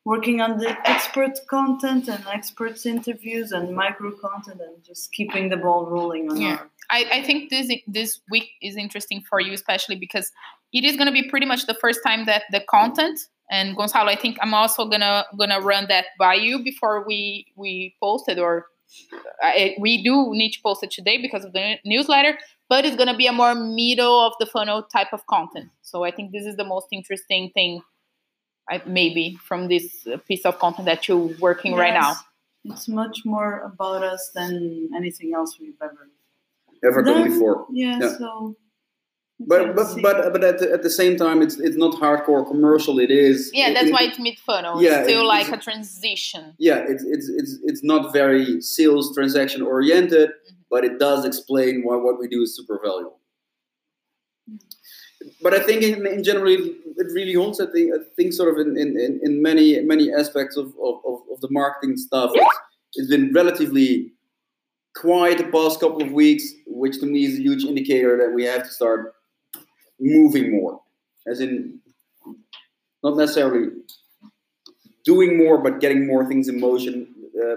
working 0.04 0.42
on 0.42 0.58
the 0.58 0.76
expert 0.86 1.38
content 1.48 2.08
and 2.08 2.22
experts 2.26 2.84
interviews 2.84 3.52
and 3.52 3.74
micro 3.74 4.10
content 4.12 4.60
and 4.60 4.84
just 4.84 5.12
keeping 5.12 5.48
the 5.48 5.56
ball 5.56 5.86
rolling 5.86 6.30
on 6.30 6.36
Yeah. 6.36 6.58
our 6.58 6.70
I, 6.90 7.06
I 7.18 7.22
think 7.22 7.48
this 7.48 7.72
this 7.86 8.20
week 8.30 8.50
is 8.60 8.76
interesting 8.76 9.22
for 9.22 9.40
you, 9.40 9.52
especially 9.54 9.96
because 9.96 10.30
it 10.74 10.84
is 10.84 10.96
gonna 10.98 11.12
be 11.12 11.26
pretty 11.30 11.46
much 11.46 11.66
the 11.66 11.78
first 11.80 12.00
time 12.04 12.26
that 12.26 12.42
the 12.50 12.60
content 12.68 13.18
and 13.50 13.76
Gonzalo, 13.76 14.08
I 14.10 14.16
think 14.16 14.36
I'm 14.42 14.52
also 14.52 14.84
gonna 14.86 15.24
gonna 15.38 15.60
run 15.60 15.86
that 15.88 16.06
by 16.18 16.34
you 16.34 16.62
before 16.62 17.04
we 17.06 17.46
we 17.56 17.94
post 18.02 18.28
it, 18.28 18.38
or 18.38 18.66
uh, 19.12 19.16
I, 19.42 19.76
we 19.78 20.02
do 20.02 20.30
need 20.32 20.52
to 20.52 20.60
post 20.62 20.82
it 20.82 20.90
today 20.90 21.16
because 21.22 21.44
of 21.44 21.52
the 21.52 21.76
newsletter. 21.84 22.36
But 22.70 22.84
it's 22.86 22.96
gonna 22.96 23.16
be 23.16 23.26
a 23.26 23.32
more 23.32 23.54
middle 23.54 24.18
of 24.28 24.32
the 24.40 24.46
funnel 24.46 24.82
type 24.96 25.12
of 25.12 25.26
content. 25.26 25.68
So 25.82 26.04
I 26.08 26.10
think 26.12 26.26
this 26.32 26.46
is 26.50 26.56
the 26.56 26.64
most 26.74 26.86
interesting 26.92 27.50
thing, 27.56 27.82
I, 28.70 28.80
maybe 28.86 29.24
from 29.48 29.68
this 29.68 30.06
uh, 30.06 30.16
piece 30.28 30.44
of 30.46 30.58
content 30.64 30.86
that 30.86 31.06
you're 31.08 31.30
working 31.40 31.74
right 31.74 31.92
now. 32.02 32.12
It's 32.64 32.86
much 32.88 33.18
more 33.24 33.52
about 33.70 34.02
us 34.12 34.30
than 34.34 34.88
anything 34.96 35.34
else 35.34 35.50
we've 35.60 35.80
ever 35.82 36.08
Ever 36.88 37.02
done 37.02 37.20
done. 37.22 37.30
before. 37.32 37.66
Yeah, 37.72 37.98
Yeah. 38.00 38.16
so. 38.18 38.56
But 39.40 39.74
but 39.74 39.88
but 40.02 40.16
but 40.34 40.42
at 40.44 40.58
the, 40.60 40.70
at 40.76 40.82
the 40.82 40.90
same 41.00 41.16
time, 41.24 41.38
it's 41.44 41.56
it's 41.58 41.76
not 41.84 41.92
hardcore 42.02 42.46
commercial. 42.46 42.98
It 43.06 43.10
is. 43.10 43.50
Yeah, 43.54 43.68
it- 43.70 43.74
that's 43.74 43.88
it- 43.88 43.92
why 43.94 44.02
it's 44.02 44.18
mid 44.18 44.38
funnel. 44.38 44.74
Yeah, 44.82 44.98
it's 45.00 45.08
still 45.08 45.22
it- 45.22 45.34
like 45.34 45.46
it's- 45.48 45.58
a 45.60 45.64
transition. 45.70 46.44
yeah, 46.58 46.78
it's 46.92 47.02
it's 47.14 47.28
it's 47.40 47.52
it's 47.70 47.82
not 47.92 48.12
very 48.12 48.60
sales 48.60 49.14
transaction 49.16 49.60
oriented, 49.62 50.28
Mhm. 50.30 50.59
But 50.70 50.84
it 50.84 50.98
does 50.98 51.24
explain 51.24 51.82
why 51.84 51.96
what 51.96 52.18
we 52.18 52.28
do 52.28 52.42
is 52.42 52.56
super 52.56 52.78
valuable. 52.82 53.18
But 55.42 55.52
I 55.54 55.60
think 55.60 55.82
in, 55.82 56.06
in 56.06 56.24
general, 56.24 56.48
it 56.52 57.06
really 57.12 57.34
holds. 57.34 57.60
I 57.60 57.66
think, 57.66 57.92
I 57.94 57.98
think 58.16 58.32
sort 58.32 58.52
of 58.52 58.66
in, 58.66 58.76
in, 58.78 59.20
in- 59.22 59.42
many 59.42 59.80
many 59.82 60.12
aspects 60.12 60.56
of, 60.56 60.68
of, 60.82 60.94
of- 61.06 61.22
of 61.32 61.40
the 61.40 61.48
marketing 61.50 61.96
stuff, 61.96 62.30
it's, 62.34 62.56
it's 62.94 63.10
been 63.10 63.32
relatively 63.32 64.12
quiet 64.96 65.38
the 65.38 65.44
past 65.44 65.78
couple 65.80 66.02
of 66.02 66.12
weeks, 66.12 66.44
which 66.66 66.98
to 67.00 67.06
me 67.06 67.24
is 67.24 67.38
a 67.38 67.42
huge 67.42 67.64
indicator 67.64 68.16
that 68.16 68.32
we 68.34 68.44
have 68.44 68.62
to 68.64 68.70
start 68.70 69.14
moving 70.00 70.50
more, 70.52 70.80
as 71.26 71.40
in 71.40 71.78
not 73.04 73.16
necessarily 73.16 73.68
doing 75.04 75.36
more, 75.38 75.58
but 75.58 75.80
getting 75.80 76.06
more 76.06 76.26
things 76.26 76.48
in 76.48 76.58
motion. 76.60 77.14
Uh, 77.42 77.56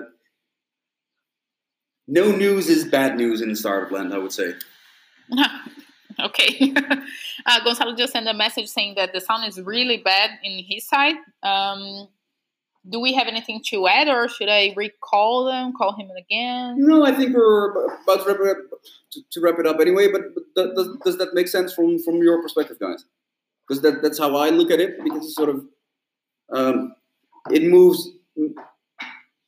no 2.13 2.31
news 2.31 2.69
is 2.69 2.85
bad 2.85 3.17
news 3.17 3.41
in 3.41 3.55
startup 3.55 3.91
land, 3.91 4.13
I 4.13 4.19
would 4.19 4.31
say. 4.31 4.53
Okay. 6.19 6.71
uh, 7.47 7.63
Gonzalo 7.63 7.95
just 7.95 8.13
sent 8.13 8.27
a 8.27 8.35
message 8.35 8.67
saying 8.67 8.93
that 8.97 9.13
the 9.13 9.19
sound 9.19 9.47
is 9.47 9.59
really 9.59 9.97
bad 9.97 10.29
in 10.43 10.63
his 10.63 10.87
side. 10.87 11.15
Um, 11.41 12.07
do 12.87 12.99
we 12.99 13.13
have 13.13 13.27
anything 13.27 13.63
to 13.69 13.87
add, 13.87 14.07
or 14.07 14.29
should 14.29 14.47
I 14.47 14.75
recall 14.77 15.45
them, 15.45 15.73
call 15.75 15.95
him 15.95 16.11
again? 16.15 16.75
No, 16.77 17.03
I 17.03 17.13
think 17.13 17.35
we're 17.35 17.71
about 18.03 18.23
to 18.23 18.25
wrap 18.27 18.37
it 18.41 18.57
up, 18.57 18.79
to, 19.13 19.21
to 19.31 19.41
wrap 19.41 19.57
it 19.57 19.65
up 19.65 19.79
anyway. 19.79 20.07
But, 20.11 20.21
but 20.55 20.75
does, 20.75 20.89
does 21.03 21.17
that 21.17 21.33
make 21.33 21.47
sense 21.47 21.73
from 21.73 21.97
from 21.97 22.21
your 22.21 22.43
perspective, 22.43 22.77
guys? 22.79 23.05
Because 23.67 23.81
that, 23.81 24.03
that's 24.03 24.19
how 24.19 24.35
I 24.35 24.49
look 24.49 24.69
at 24.69 24.79
it. 24.79 25.03
Because 25.03 25.25
it's 25.25 25.35
sort 25.35 25.49
of 25.49 25.65
um, 26.51 26.93
it 27.49 27.63
moves 27.63 28.07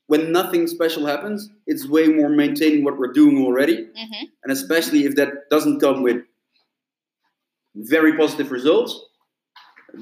when 0.07 0.31
nothing 0.31 0.67
special 0.67 1.05
happens. 1.05 1.49
It's 1.67 1.87
way 1.87 2.07
more 2.07 2.29
maintaining 2.29 2.83
what 2.83 2.97
we're 2.97 3.13
doing 3.13 3.37
already, 3.43 3.77
hmm 3.95 4.23
and 4.43 4.51
especially 4.51 5.05
if 5.05 5.15
that 5.15 5.29
doesn't 5.49 5.79
come 5.79 6.03
with 6.03 6.17
very 7.75 8.15
positive 8.15 8.51
results, 8.51 8.93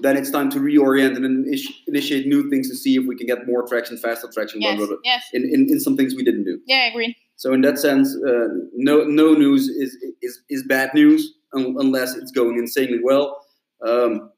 then 0.01 0.17
it's 0.17 0.29
time 0.31 0.49
to 0.49 0.59
reorient 0.59 1.15
and 1.15 1.25
initi- 1.25 1.75
initiate 1.87 2.27
new 2.27 2.49
things 2.49 2.69
to 2.69 2.75
see 2.75 2.95
if 2.97 3.05
we 3.07 3.15
can 3.15 3.25
get 3.27 3.47
more 3.47 3.65
traction, 3.67 3.97
faster 3.97 4.27
traction, 4.33 4.59
blah, 4.59 4.71
Yes, 4.71 4.77
blah, 4.77 4.87
blah, 4.87 4.97
yes. 5.03 5.23
in, 5.33 5.43
in, 5.43 5.67
in 5.69 5.79
some 5.79 5.95
things 5.95 6.13
we 6.15 6.23
didn't 6.23 6.43
do. 6.43 6.59
Yeah, 6.67 6.77
I 6.85 6.89
agree. 6.91 7.15
So 7.37 7.53
in 7.53 7.61
that 7.61 7.79
sense, 7.79 8.15
uh, 8.15 8.47
no 8.75 9.03
no 9.05 9.33
news 9.33 9.67
is 9.67 9.97
is, 10.21 10.39
is 10.49 10.63
bad 10.63 10.93
news 10.93 11.33
un- 11.53 11.75
unless 11.79 12.15
it's 12.15 12.31
going 12.31 12.57
insanely 12.57 12.99
well. 13.03 13.39
Um, 13.85 14.29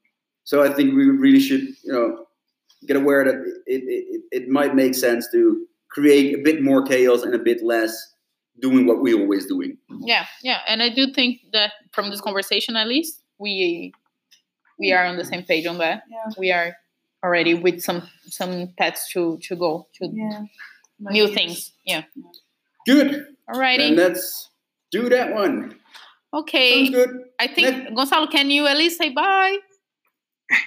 so 0.44 0.62
I 0.62 0.72
think 0.72 0.94
we 0.94 1.04
really 1.06 1.40
should 1.40 1.62
you 1.84 1.92
know 1.92 2.26
get 2.86 2.96
aware 2.96 3.24
that 3.24 3.34
it, 3.66 3.82
it, 3.84 4.15
it 4.30 4.48
might 4.48 4.74
make 4.74 4.94
sense 4.94 5.28
to 5.32 5.66
create 5.90 6.34
a 6.38 6.42
bit 6.42 6.62
more 6.62 6.82
chaos 6.84 7.22
and 7.22 7.34
a 7.34 7.38
bit 7.38 7.62
less 7.62 8.14
doing 8.60 8.86
what 8.86 9.00
we're 9.00 9.18
always 9.18 9.46
doing. 9.46 9.76
Yeah, 10.00 10.26
yeah, 10.42 10.60
and 10.68 10.82
I 10.82 10.88
do 10.88 11.12
think 11.12 11.40
that 11.52 11.72
from 11.92 12.10
this 12.10 12.20
conversation, 12.20 12.76
at 12.76 12.86
least, 12.88 13.22
we 13.38 13.92
we 14.78 14.92
are 14.92 15.04
on 15.06 15.16
the 15.16 15.24
same 15.24 15.42
page 15.42 15.66
on 15.66 15.78
that. 15.78 16.02
Yeah. 16.10 16.32
We 16.38 16.52
are 16.52 16.76
already 17.24 17.54
with 17.54 17.80
some 17.80 18.02
some 18.26 18.68
paths 18.78 19.10
to 19.12 19.38
to 19.42 19.56
go 19.56 19.88
to 19.94 20.08
Yeah. 20.12 20.42
new 21.00 21.28
things. 21.28 21.72
Yeah. 21.84 22.02
Good. 22.86 23.26
Alrighty. 23.48 23.88
And 23.88 23.96
let's 23.96 24.50
do 24.90 25.08
that 25.08 25.34
one. 25.34 25.78
Okay. 26.32 26.84
Sounds 26.86 26.90
good. 26.90 27.10
I 27.38 27.46
think 27.46 27.94
Gonzalo, 27.94 28.26
can 28.26 28.50
you 28.50 28.66
at 28.66 28.76
least 28.76 28.98
say 28.98 29.10
bye? 29.10 29.58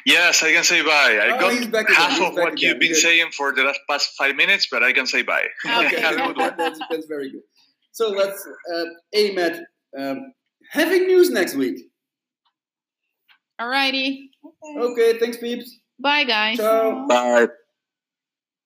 Yes, 0.06 0.44
I 0.44 0.52
can 0.52 0.64
say 0.64 0.82
bye. 0.82 0.90
I 1.22 1.36
Oh, 1.36 1.40
got 1.40 1.54
he's 1.54 1.68
back 1.68 1.90
half 1.90 2.12
he's 2.12 2.20
of 2.20 2.36
back 2.36 2.44
what 2.44 2.54
again. 2.54 2.70
you've 2.72 2.80
been 2.80 2.90
Good. 2.90 2.98
saying 3.02 3.32
for 3.32 3.54
the 3.54 3.64
last 3.64 3.80
past 3.90 4.10
five 4.18 4.36
minutes, 4.36 4.68
but 4.70 4.84
I 4.84 4.92
can 4.92 5.06
say 5.06 5.22
bye. 5.22 5.46
Okay. 5.66 6.00
Have 6.02 6.16
a 6.16 6.28
good 6.28 6.38
one. 6.38 6.54
that's, 6.58 6.80
that's 6.90 7.06
very 7.08 7.32
good. 7.32 7.42
So 7.92 8.10
let's 8.10 8.46
uh, 8.76 8.84
aim 9.14 9.38
at 9.40 9.60
um, 9.98 10.34
having 10.72 11.08
news 11.08 11.30
next 11.30 11.56
week. 11.56 11.80
Alrighty. 13.60 14.30
Okay, 14.78 15.18
thanks, 15.20 15.38
peeps. 15.38 15.80
Bye, 16.00 16.24
guys. 16.24 16.58
Ciao. 16.58 17.06
Bye. 17.08 17.48